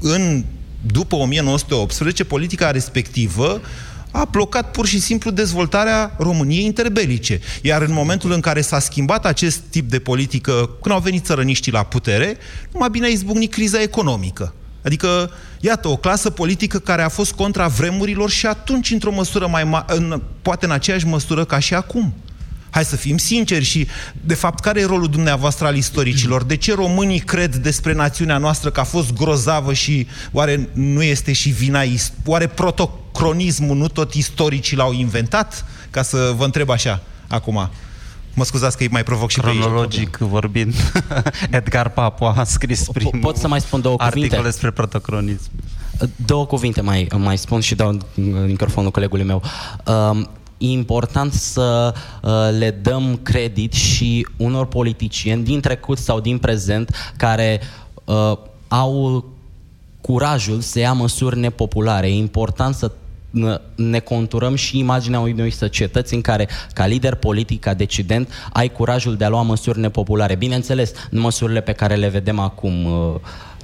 [0.00, 0.44] în,
[0.86, 3.60] după 1918, politica respectivă
[4.10, 7.40] a blocat pur și simplu dezvoltarea României interbelice.
[7.62, 11.72] Iar în momentul în care s-a schimbat acest tip de politică, când au venit țărăniștii
[11.72, 12.36] la putere,
[12.72, 14.54] numai bine a izbucnit criza economică.
[14.84, 19.64] Adică, iată, o clasă politică care a fost contra vremurilor și atunci într-o măsură mai
[19.64, 22.14] mare, în, poate în aceeași măsură ca și acum.
[22.74, 23.86] Hai să fim sinceri și,
[24.20, 26.44] de fapt, care e rolul dumneavoastră al istoricilor?
[26.44, 31.32] De ce românii cred despre națiunea noastră că a fost grozavă și oare nu este
[31.32, 31.80] și vina,
[32.24, 35.64] oare protocronismul nu tot istoricii l-au inventat?
[35.90, 37.70] Ca să vă întreb așa, acum.
[38.34, 40.74] Mă scuzați că îi mai provoc și Cronologic pe vorbind,
[41.50, 44.18] Edgar Papu a scris primul Pot să mai spun două cuvinte?
[44.18, 45.50] articole despre protocronism.
[46.16, 47.98] Două cuvinte mai, mai spun și dau
[48.46, 49.42] microfonul colegului meu.
[49.86, 50.28] Um,
[50.64, 57.12] e important să uh, le dăm credit și unor politicieni din trecut sau din prezent
[57.16, 57.60] care
[58.04, 58.36] uh,
[58.68, 59.24] au
[60.00, 62.06] curajul să ia măsuri nepopulare.
[62.06, 62.90] E important să
[63.74, 69.16] ne conturăm și imaginea unei societăți în care, ca lider politic, ca decident, ai curajul
[69.16, 70.34] de a lua măsuri nepopulare.
[70.34, 73.14] Bineînțeles, nu măsurile pe care le vedem acum uh,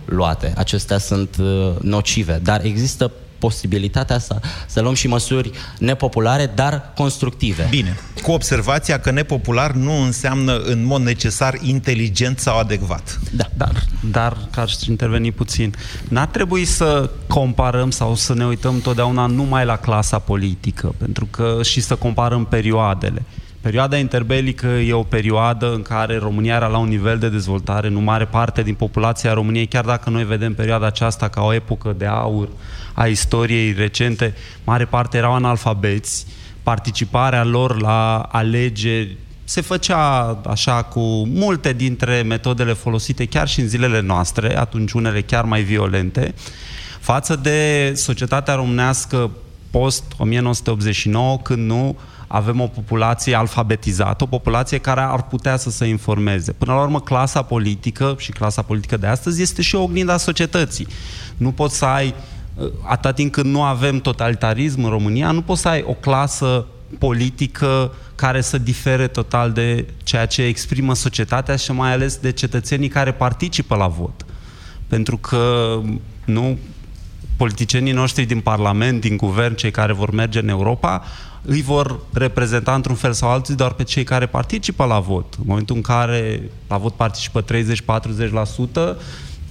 [0.04, 0.52] luate.
[0.56, 7.66] Acestea sunt uh, nocive, dar există posibilitatea să, să luăm și măsuri nepopulare, dar constructive.
[7.70, 13.20] Bine, cu observația că nepopular nu înseamnă în mod necesar inteligent sau adecvat.
[13.30, 13.44] Da.
[13.56, 15.74] Dar, dar ca aș interveni puțin,
[16.08, 21.58] n-ar trebui să comparăm sau să ne uităm totdeauna numai la clasa politică, pentru că
[21.62, 23.22] și să comparăm perioadele.
[23.60, 28.00] Perioada interbelică e o perioadă în care România era la un nivel de dezvoltare, nu
[28.00, 32.06] mare parte din populația României, chiar dacă noi vedem perioada aceasta ca o epocă de
[32.06, 32.48] aur
[32.92, 36.26] a istoriei recente, mare parte erau analfabeți,
[36.62, 39.16] participarea lor la alegeri
[39.50, 45.22] se făcea așa cu multe dintre metodele folosite chiar și în zilele noastre, atunci unele
[45.22, 46.34] chiar mai violente,
[47.00, 49.30] față de societatea românească
[49.70, 51.98] post-1989, când nu
[52.32, 56.52] avem o populație alfabetizată, o populație care ar putea să se informeze.
[56.52, 60.16] Până la urmă, clasa politică și clasa politică de astăzi este și o oglindă a
[60.16, 60.86] societății.
[61.36, 62.14] Nu poți să ai,
[62.82, 66.66] atât timp când nu avem totalitarism în România, nu poți să ai o clasă
[66.98, 72.88] politică care să difere total de ceea ce exprimă societatea și mai ales de cetățenii
[72.88, 74.24] care participă la vot.
[74.88, 75.74] Pentru că
[76.24, 76.58] nu
[77.40, 81.04] politicienii noștri din Parlament, din Guvern, cei care vor merge în Europa,
[81.42, 85.34] îi vor reprezenta într-un fel sau altul doar pe cei care participă la vot.
[85.38, 87.46] În momentul în care la vot participă 30-40%,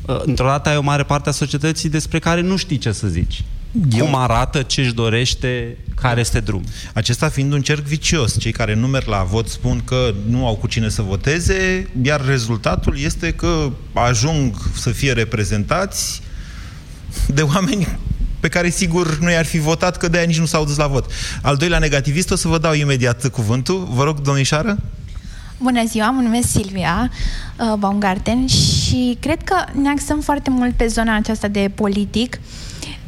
[0.05, 3.43] într-o dată ai o mare parte a societății despre care nu știi ce să zici.
[3.91, 4.05] Eu...
[4.05, 6.63] Cum arată, ce își dorește, care este drum.
[6.93, 8.39] Acesta fiind un cerc vicios.
[8.39, 12.25] Cei care nu merg la vot spun că nu au cu cine să voteze, iar
[12.25, 16.21] rezultatul este că ajung să fie reprezentați
[17.27, 17.97] de oameni
[18.39, 21.11] pe care sigur nu i-ar fi votat, că de-aia nici nu s-au dus la vot.
[21.41, 23.87] Al doilea negativist, o să vă dau imediat cuvântul.
[23.91, 24.77] Vă rog, domnișoară.
[25.61, 27.11] Bună ziua, mă numesc Silvia
[27.59, 32.39] uh, Baumgarten și cred că ne axăm foarte mult pe zona aceasta de politic,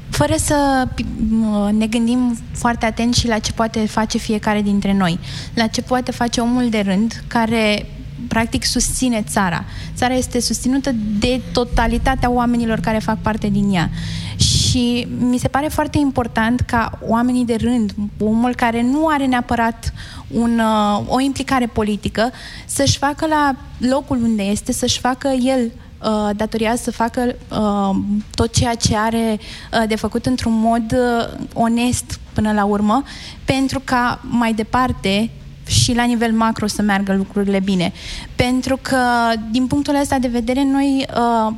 [0.10, 5.20] fără să uh, ne gândim foarte atent și la ce poate face fiecare dintre noi,
[5.54, 7.86] la ce poate face omul de rând care
[8.28, 9.64] practic susține țara.
[9.96, 13.90] Țara este susținută de totalitatea oamenilor care fac parte din ea.
[14.38, 19.94] Și mi se pare foarte important ca oamenii de rând, omul care nu are neapărat
[20.28, 22.32] un, uh, o implicare politică,
[22.66, 25.72] să-și facă la locul unde este, să-și facă el
[26.04, 27.96] uh, datoria să facă uh,
[28.36, 33.04] tot ceea ce are uh, de făcut într-un mod uh, onest până la urmă,
[33.46, 35.30] pentru ca mai departe
[35.72, 37.92] și la nivel macro să meargă lucrurile bine.
[38.36, 38.98] Pentru că,
[39.52, 41.54] din punctul ăsta de vedere, noi uh,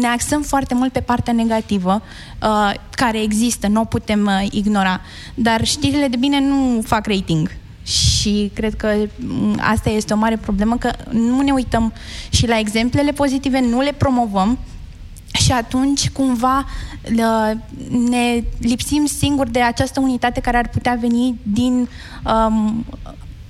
[0.00, 2.02] ne axăm foarte mult pe partea negativă,
[2.42, 5.00] uh, care există, nu o putem uh, ignora.
[5.34, 7.50] Dar știrile de bine nu fac rating.
[7.82, 11.92] Și cred că mm, asta este o mare problemă, că nu ne uităm
[12.30, 14.58] și la exemplele pozitive, nu le promovăm,
[15.32, 16.64] și atunci, cumva,
[18.08, 21.88] ne lipsim singur de această unitate care ar putea veni din
[22.24, 22.84] um,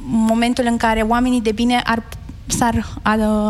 [0.07, 2.03] momentul în care oamenii de bine ar,
[2.47, 2.95] s-ar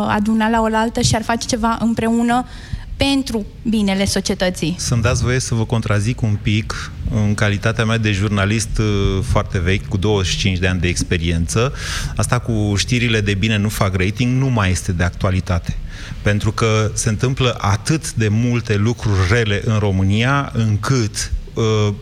[0.07, 2.45] aduna la oaltă și ar face ceva împreună
[2.97, 4.75] pentru binele societății.
[4.77, 9.59] Să-mi dați voie să vă contrazic un pic în calitatea mea de jurnalist uh, foarte
[9.59, 11.73] vechi, cu 25 de ani de experiență.
[12.15, 15.77] Asta cu știrile de bine nu fac rating nu mai este de actualitate.
[16.21, 21.40] Pentru că se întâmplă atât de multe lucruri rele în România, încât Uh,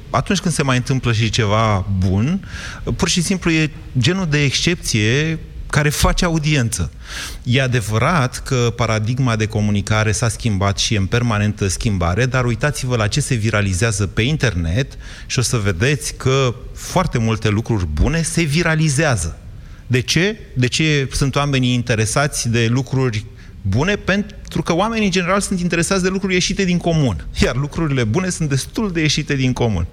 [0.09, 2.47] atunci când se mai întâmplă și ceva bun,
[2.83, 6.91] uh, pur și simplu e genul de excepție care face audiență.
[7.43, 12.95] E adevărat că paradigma de comunicare s-a schimbat și e în permanentă schimbare, dar uitați-vă
[12.95, 18.21] la ce se viralizează pe internet și o să vedeți că foarte multe lucruri bune
[18.21, 19.37] se viralizează.
[19.87, 20.39] De ce?
[20.53, 23.25] De ce sunt oamenii interesați de lucruri
[23.61, 28.03] bune pentru că oamenii în general sunt interesați de lucruri ieșite din comun, iar lucrurile
[28.03, 29.87] bune sunt destul de ieșite din comun.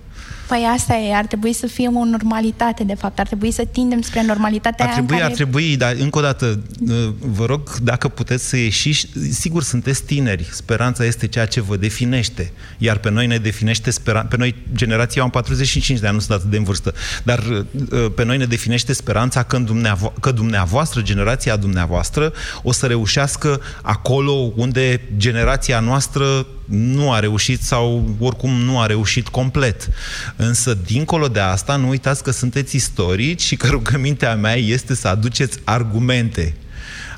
[0.47, 4.01] Păi asta e, ar trebui să fie o normalitate, de fapt, ar trebui să tindem
[4.01, 5.25] spre normalitatea ar trebui, care...
[5.25, 10.03] Ar trebui, dar încă o dată, uh, vă rog, dacă puteți să ieșiți, sigur, sunteți
[10.03, 14.55] tineri, speranța este ceea ce vă definește, iar pe noi ne definește speranța, pe noi,
[14.75, 18.37] generația, am 45 de ani, nu sunt atât de în vârstă, dar uh, pe noi
[18.37, 22.33] ne definește speranța că, dumneavo- că dumneavoastră, generația dumneavoastră,
[22.63, 29.29] o să reușească acolo unde generația noastră nu a reușit sau oricum nu a reușit
[29.29, 29.89] complet.
[30.37, 35.09] Însă, dincolo de asta, nu uitați că sunteți istorici și că rugămintea mea este să
[35.09, 36.55] aduceți argumente.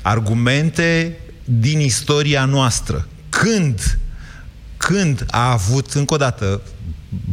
[0.01, 3.07] Argumente din istoria noastră.
[3.29, 3.97] Când,
[4.77, 6.61] când a avut, încă o dată,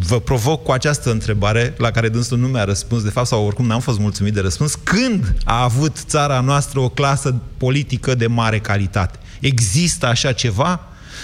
[0.06, 3.66] vă provoc cu această întrebare, la care dânsul nu mi-a răspuns, de fapt, sau oricum
[3.66, 8.58] n-am fost mulțumit de răspuns, când a avut țara noastră o clasă politică de mare
[8.58, 9.18] calitate?
[9.40, 10.80] Există așa ceva?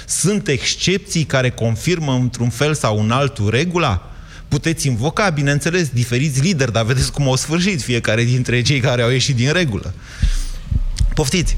[0.06, 4.10] Sunt excepții care confirmă într-un fel sau un altul regula?
[4.48, 9.10] Puteți invoca, bineînțeles, diferiți lideri, dar vedeți cum au sfârșit fiecare dintre cei care au
[9.10, 9.94] ieșit din regulă.
[11.14, 11.56] Poftiți!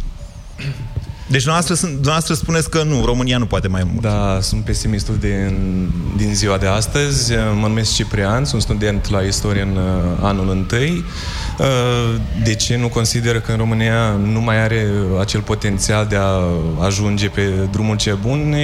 [1.27, 4.01] Deci dumneavoastră, sunt, dumneavoastră spuneți că nu, România nu poate mai mult.
[4.01, 7.33] Da, sunt pesimistul din, din ziua de astăzi.
[7.61, 11.05] Mă numesc Ciprian, sunt student la istorie în uh, anul întâi.
[11.59, 11.67] Uh,
[12.45, 14.87] de ce nu consider că în România nu mai are
[15.21, 16.41] acel potențial de a
[16.85, 18.55] ajunge pe drumul ce bun?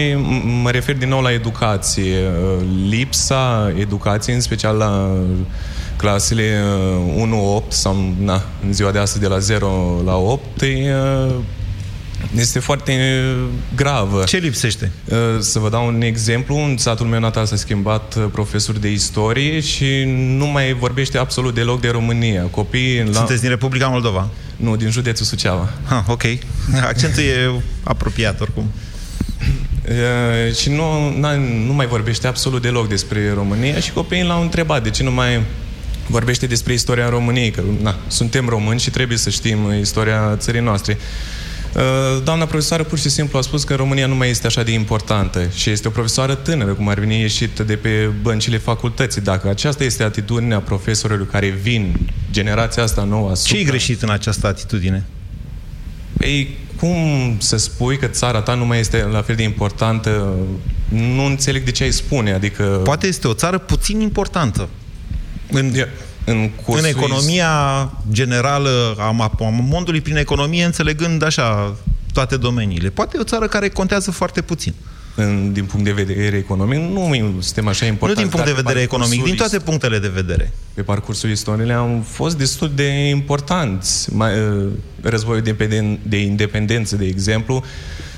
[0.62, 2.18] Mă refer din nou la educație.
[2.18, 5.11] Uh, lipsa educației, în special la
[5.96, 6.62] clasele
[7.64, 10.94] 1-8 sau na, în ziua de astăzi de la 0 la 8 e
[12.36, 13.24] este foarte
[13.74, 14.24] gravă.
[14.24, 14.90] Ce lipsește?
[15.04, 16.56] Uh, să vă dau un exemplu.
[16.56, 21.54] În satul meu natal s-a schimbat uh, profesor de istorie și nu mai vorbește absolut
[21.54, 22.42] deloc de România.
[22.42, 23.04] Copiii...
[23.04, 23.12] La...
[23.12, 24.28] Sunteți din Republica Moldova?
[24.56, 25.68] Nu, din județul Suceava.
[25.84, 26.22] Ha, ok.
[26.90, 27.50] Accentul e
[27.82, 28.70] apropiat oricum.
[29.88, 31.10] Uh, și nu,
[31.66, 35.42] nu mai vorbește absolut deloc despre România și copiii l-au întrebat de ce nu mai
[36.06, 40.98] vorbește despre istoria României, că na, suntem români și trebuie să știm istoria țării noastre.
[41.74, 44.72] Uh, doamna profesoară pur și simplu a spus că România nu mai este așa de
[44.72, 49.20] importantă și este o profesoară tânără, cum ar veni ieșită de pe băncile facultății.
[49.20, 53.32] Dacă aceasta este atitudinea profesorilor care vin, generația asta nouă...
[53.44, 55.04] Ce e greșit în această atitudine?
[56.20, 56.96] Ei, cum
[57.38, 60.36] să spui că țara ta nu mai este la fel de importantă?
[60.88, 62.62] Nu înțeleg de ce ai spune, adică...
[62.62, 64.68] Poate este o țară puțin importantă.
[65.50, 65.72] În...
[65.74, 65.88] Yeah
[66.31, 67.53] în, în economia
[68.12, 71.76] generală a, a mondului, prin economie, înțelegând așa
[72.12, 72.89] toate domeniile.
[72.89, 74.74] Poate e o țară care contează foarte puțin.
[75.14, 78.22] În, din punct de vedere economic, nu suntem așa importanti.
[78.22, 80.53] Nu din punct de vedere economic, din toate punctele de vedere.
[80.74, 84.14] Pe parcursul istoriei am fost destul de importanți.
[84.14, 84.66] Mai, uh,
[85.01, 87.64] războiul de, de independență, de exemplu,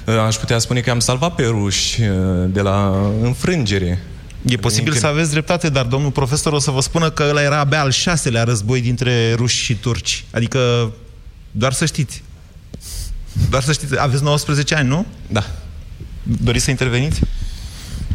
[0.06, 2.08] uh, aș putea spune că am salvat pe ruși uh,
[2.46, 4.02] de la înfrângere
[4.44, 7.58] E posibil să aveți dreptate, dar domnul profesor o să vă spună că ăla era
[7.58, 10.24] abia al șaselea război dintre ruși și turci.
[10.30, 10.92] Adică,
[11.50, 12.22] doar să știți.
[13.50, 15.06] Doar să știți, aveți 19 ani, nu?
[15.28, 15.44] Da.
[16.22, 17.20] Doriți să interveniți?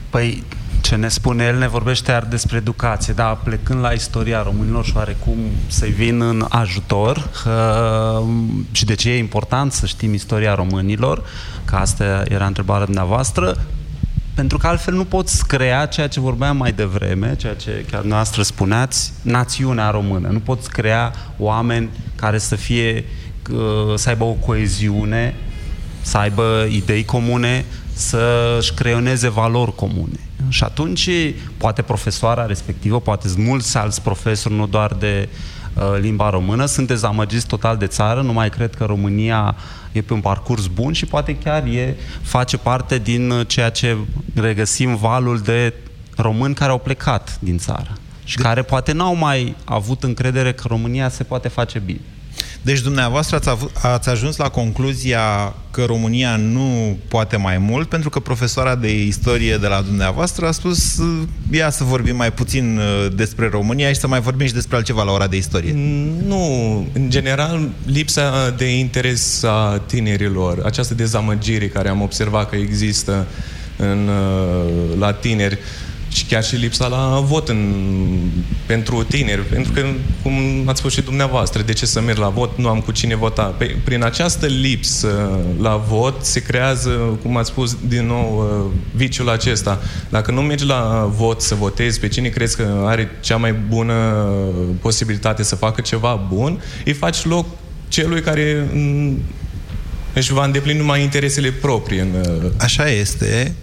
[0.10, 0.44] Păi,
[0.82, 4.92] ce ne spune el ne vorbește iar despre educație, dar plecând la istoria românilor și
[4.96, 8.28] oarecum să-i vin în ajutor uh,
[8.72, 11.24] și de ce e important să știm istoria românilor,
[11.66, 13.58] că asta era întrebarea dumneavoastră,
[14.38, 18.42] pentru că altfel nu poți crea ceea ce vorbeam mai devreme, ceea ce chiar noastră
[18.42, 20.28] spuneați, națiunea română.
[20.28, 23.06] Nu poți crea oameni care să fie,
[23.52, 25.36] uh, să aibă o coeziune,
[26.02, 30.20] să aibă idei comune, să-și creioneze valori comune.
[30.50, 31.10] Și atunci,
[31.58, 35.30] poate profesoara respectivă, poate mulți alți profesori, nu doar de
[35.74, 39.56] uh, limba română, sunt dezamăgiți total de țară, nu mai cred că România
[39.98, 43.98] e pe un parcurs bun și poate chiar e, face parte din ceea ce
[44.36, 45.74] regăsim valul de
[46.16, 48.44] români care au plecat din țară și de...
[48.44, 52.00] care poate n-au mai avut încredere că România se poate face bine.
[52.62, 58.10] Deci dumneavoastră ați, avut, ați ajuns la concluzia că România nu poate mai mult, pentru
[58.10, 61.02] că profesoara de istorie de la dumneavoastră a spus
[61.52, 65.04] ia să vorbim mai puțin uh, despre România și să mai vorbim și despre altceva
[65.04, 65.74] la ora de istorie.
[66.28, 73.28] Nu, în general, lipsa de interes a tinerilor, această dezamăgire care am observat că există
[73.78, 75.58] în, uh, la tineri,
[76.18, 77.74] și chiar și lipsa la vot în,
[78.66, 79.42] pentru tineri.
[79.42, 79.86] Pentru că,
[80.24, 80.34] cum
[80.66, 82.58] ați spus și dumneavoastră, de ce să merg la vot?
[82.58, 83.44] Nu am cu cine vota.
[83.44, 86.90] Pe, prin această lipsă la vot se creează,
[87.22, 89.80] cum ați spus din nou, uh, viciul acesta.
[90.10, 93.94] Dacă nu mergi la vot să votezi pe cine crezi că are cea mai bună
[94.82, 97.46] posibilitate să facă ceva bun, îi faci loc
[97.88, 98.70] celui care
[100.18, 102.00] își va îndeplini numai interesele proprii.
[102.00, 102.14] În...
[102.44, 103.56] Uh, Așa este,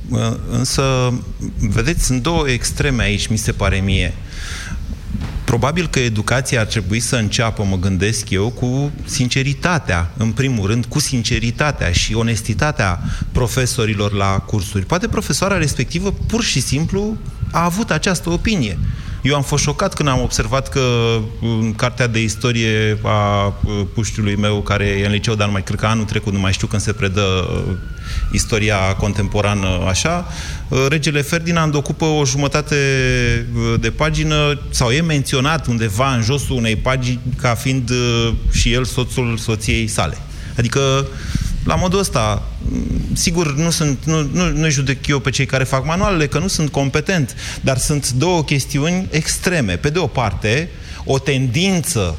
[0.50, 1.12] însă,
[1.58, 4.14] vedeți, sunt două extreme aici, mi se pare mie.
[5.44, 10.84] Probabil că educația ar trebui să înceapă, mă gândesc eu, cu sinceritatea, în primul rând,
[10.84, 13.00] cu sinceritatea și onestitatea
[13.32, 14.86] profesorilor la cursuri.
[14.86, 17.16] Poate profesoara respectivă pur și simplu
[17.50, 18.78] a avut această opinie.
[19.24, 20.80] Eu am fost șocat când am observat că
[21.40, 23.54] în cartea de istorie a
[23.94, 26.52] puștiului meu, care e în liceu, dar nu mai cred că anul trecut, nu mai
[26.52, 27.48] știu când se predă
[28.32, 30.26] istoria contemporană așa.
[30.68, 32.76] Uh, regele Ferdinand ocupă o jumătate
[33.54, 38.72] uh, de pagină sau e menționat undeva în josul unei pagini ca fiind uh, și
[38.72, 40.18] el soțul soției sale.
[40.58, 41.06] Adică
[41.64, 45.64] la modul ăsta, mm, sigur, nu, sunt, nu, nu, nu judec eu pe cei care
[45.64, 49.76] fac manualele, că nu sunt competent, dar sunt două chestiuni extreme.
[49.76, 50.68] Pe de o parte,
[51.04, 52.16] o tendință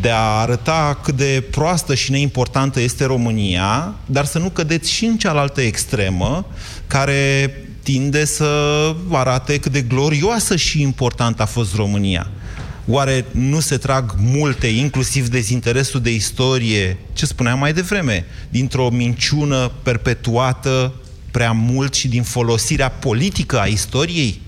[0.00, 5.04] de a arăta cât de proastă și neimportantă este România, dar să nu cădeți și
[5.04, 6.46] în cealaltă extremă,
[6.86, 12.30] care tinde să arate cât de glorioasă și importantă a fost România.
[12.88, 19.72] Oare nu se trag multe, inclusiv dezinteresul de istorie, ce spuneam mai devreme, dintr-o minciună
[19.82, 20.92] perpetuată
[21.30, 24.40] prea mult și din folosirea politică a istoriei?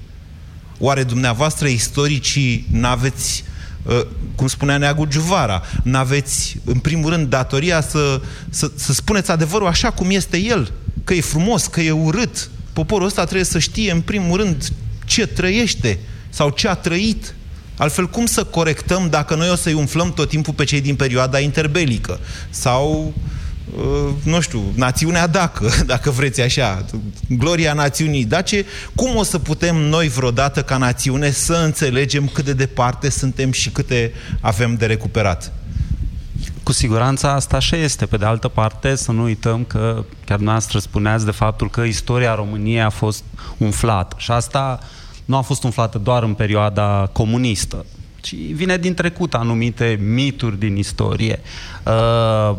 [0.79, 3.45] Oare dumneavoastră, istoricii, n-aveți,
[3.83, 8.21] uh, cum spunea Neagu Giuvara, n-aveți, în primul rând, datoria să,
[8.51, 10.73] să, să spuneți adevărul așa cum este el,
[11.05, 12.51] că e frumos, că e urât.
[12.73, 14.69] Poporul ăsta trebuie să știe, în primul rând,
[15.05, 17.35] ce trăiește sau ce a trăit
[17.79, 21.39] Altfel, cum să corectăm dacă noi o să-i umflăm tot timpul pe cei din perioada
[21.39, 22.19] interbelică?
[22.51, 23.15] Sau,
[23.77, 26.85] uh, nu știu, națiunea dacă, dacă vreți așa,
[27.29, 28.65] gloria națiunii dace,
[28.95, 33.71] cum o să putem noi vreodată ca națiune să înțelegem cât de departe suntem și
[33.71, 35.53] câte avem de recuperat?
[36.63, 38.07] Cu siguranță asta așa este.
[38.07, 42.35] Pe de altă parte, să nu uităm că chiar noastră spuneați de faptul că istoria
[42.35, 43.25] României a fost
[43.59, 44.17] umflată.
[44.19, 44.81] Și asta
[45.29, 47.87] nu a fost umflată doar în perioada comunistă,
[48.21, 51.41] ci vine din trecut anumite mituri din istorie.
[51.87, 52.57] Uh,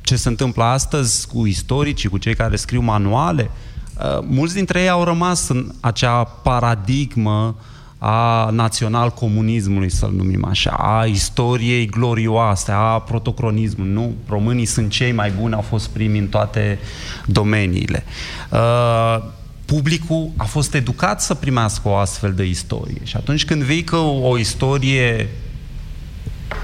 [0.00, 3.50] ce se întâmplă astăzi cu istoricii, cu cei care scriu manuale,
[3.98, 7.56] uh, mulți dintre ei au rămas în acea paradigmă
[7.98, 13.92] a național-comunismului, să-l numim așa, a istoriei glorioase, a protocronismului.
[13.92, 16.78] Nu, românii sunt cei mai buni, au fost primi în toate
[17.24, 18.04] domeniile.
[18.50, 19.34] Uh,
[19.66, 23.00] publicul a fost educat să primească o astfel de istorie.
[23.02, 25.28] Și atunci când vei că o istorie,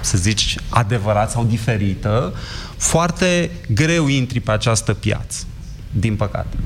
[0.01, 2.35] să zici, adevărat sau diferită,
[2.77, 5.45] foarte greu intri pe această piață,
[5.93, 6.57] din păcate.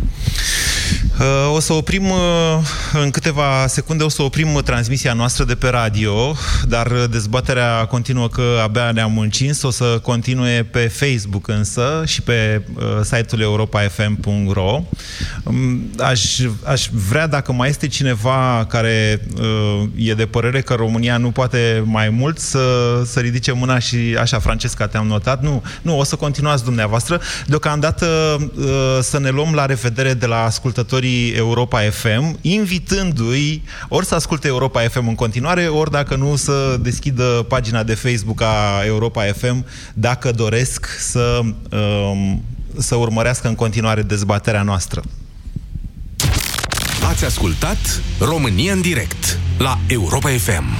[1.21, 2.19] Uh, o să oprim uh,
[2.93, 6.37] în câteva secunde, o să oprim transmisia noastră de pe radio,
[6.69, 12.63] dar dezbaterea continuă că abia ne-am încins, o să continue pe Facebook însă și pe
[12.75, 14.83] uh, site-ul europa.fm.ro.
[15.45, 19.27] Um, aș, aș vrea, dacă mai este cineva care
[19.95, 22.61] e de părere că România nu poate mai mult, să,
[23.05, 25.43] să ridice mâna și așa, Francesca, te-am notat.
[25.43, 27.21] Nu, nu, o să continuați dumneavoastră.
[27.47, 28.07] Deocamdată
[29.01, 34.49] să ne luăm la revedere de la ascultătorii ascultătorii Europa FM, invitându-i ori să asculte
[34.49, 39.67] Europa FM în continuare, ori dacă nu, să deschidă pagina de Facebook a Europa FM
[39.95, 41.41] dacă doresc să,
[41.71, 42.45] um,
[42.79, 45.03] să urmărească în continuare dezbaterea noastră.
[47.09, 50.77] Ați ascultat România în direct la Europa FM.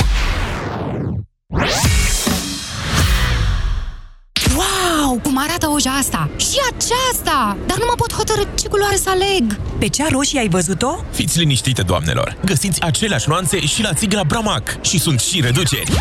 [5.77, 6.31] Cum arată oja asta!
[6.37, 7.57] Și aceasta!
[7.67, 9.59] Dar nu mă pot hotărâ ce culoare să aleg!
[9.79, 10.99] Pe cea roșie ai văzut-o?
[11.11, 12.37] Fiți liniștite, doamnelor!
[12.45, 15.93] Găsiți aceleași nuanțe și la țigla Bramac și sunt și reduceri!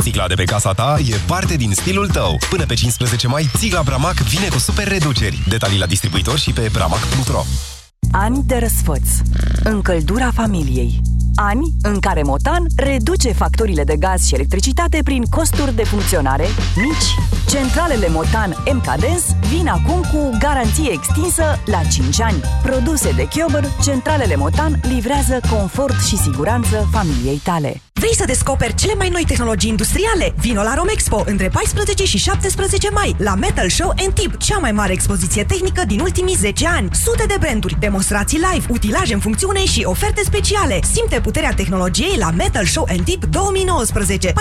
[0.00, 2.38] Țigla de pe casa ta e parte din stilul tău.
[2.50, 5.42] Până pe 15 mai, țigla Bramac vine cu super reduceri.
[5.48, 7.44] Detalii la distribuitor și pe bramac.ro
[8.12, 9.08] Ani de răsfăț.
[9.64, 11.00] Încăldura familiei.
[11.34, 16.44] Ani în care Motan reduce facturile de gaz și electricitate prin costuri de funcționare
[16.76, 17.34] mici.
[17.48, 22.40] Centralele Motan MKDens vin acum cu garanție extinsă la 5 ani.
[22.62, 27.80] Produse de Chiober, centralele Motan livrează confort și siguranță familiei tale.
[28.04, 30.34] Vrei să descoperi cele mai noi tehnologii industriale?
[30.36, 34.92] Vino la Romexpo între 14 și 17 mai la Metal Show Tip, cea mai mare
[34.92, 36.88] expoziție tehnică din ultimii 10 ani.
[37.04, 40.78] Sute de branduri, demonstrații live, utilaje în funcțiune și oferte speciale.
[40.92, 44.32] Simte puterea tehnologiei la Metal Show Tip 2019,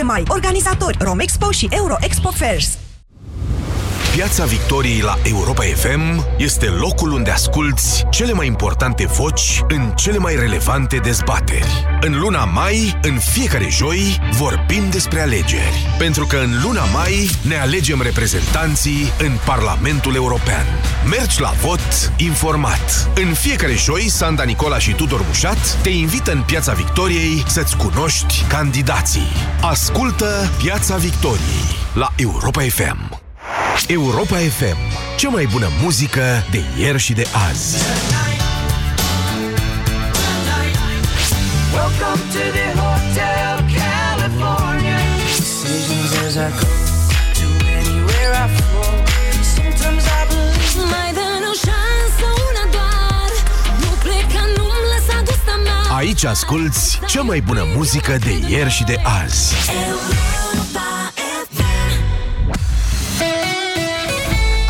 [0.00, 0.22] 14-17 mai.
[0.28, 2.83] Organizatori Romexpo și Euro Expo Fairs.
[4.14, 10.18] Piața Victoriei la Europa FM este locul unde asculți cele mai importante voci în cele
[10.18, 11.86] mai relevante dezbateri.
[12.00, 15.94] În luna mai, în fiecare joi, vorbim despre alegeri.
[15.98, 20.66] Pentru că în luna mai ne alegem reprezentanții în Parlamentul European.
[21.10, 23.10] Mergi la vot informat.
[23.14, 28.44] În fiecare joi, Sanda Nicola și Tudor Mușat te invită în Piața Victoriei să-ți cunoști
[28.48, 29.32] candidații.
[29.60, 33.13] Ascultă Piața Victoriei la Europa FM.
[33.86, 34.76] Europa FM.
[35.16, 37.76] Cea mai bună muzică de ieri și de azi.
[55.96, 59.54] Aici asculti cea mai bună muzică de ieri și de azi.
[59.88, 60.33] Europa.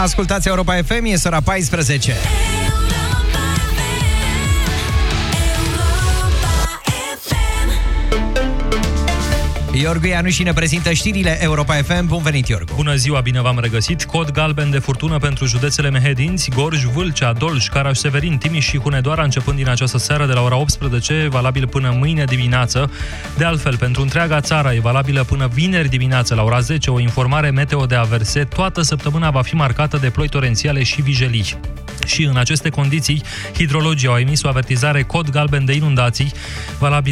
[0.04, 2.14] Ascultați Europa FM, e ora 14.
[9.76, 12.06] Iorgu Ianuși ne prezintă știrile Europa FM.
[12.06, 12.72] Bun venit, Iorgu!
[12.74, 14.04] Bună ziua, bine v-am regăsit.
[14.04, 19.22] Cod galben de furtună pentru județele Mehedinți, Gorj, Vâlcea, Dolj, Caraș, Severin, Timiș și Hunedoara
[19.22, 22.90] începând din această seară de la ora 18, valabil până mâine dimineață.
[23.36, 27.50] De altfel, pentru întreaga țară e valabilă până vineri dimineață la ora 10 o informare
[27.50, 28.44] meteo de averse.
[28.44, 31.44] Toată săptămâna va fi marcată de ploi torențiale și vijelii.
[32.06, 33.22] Și în aceste condiții,
[33.54, 36.32] hidrologii au emis o avertizare cod galben de inundații,
[36.78, 37.02] valabil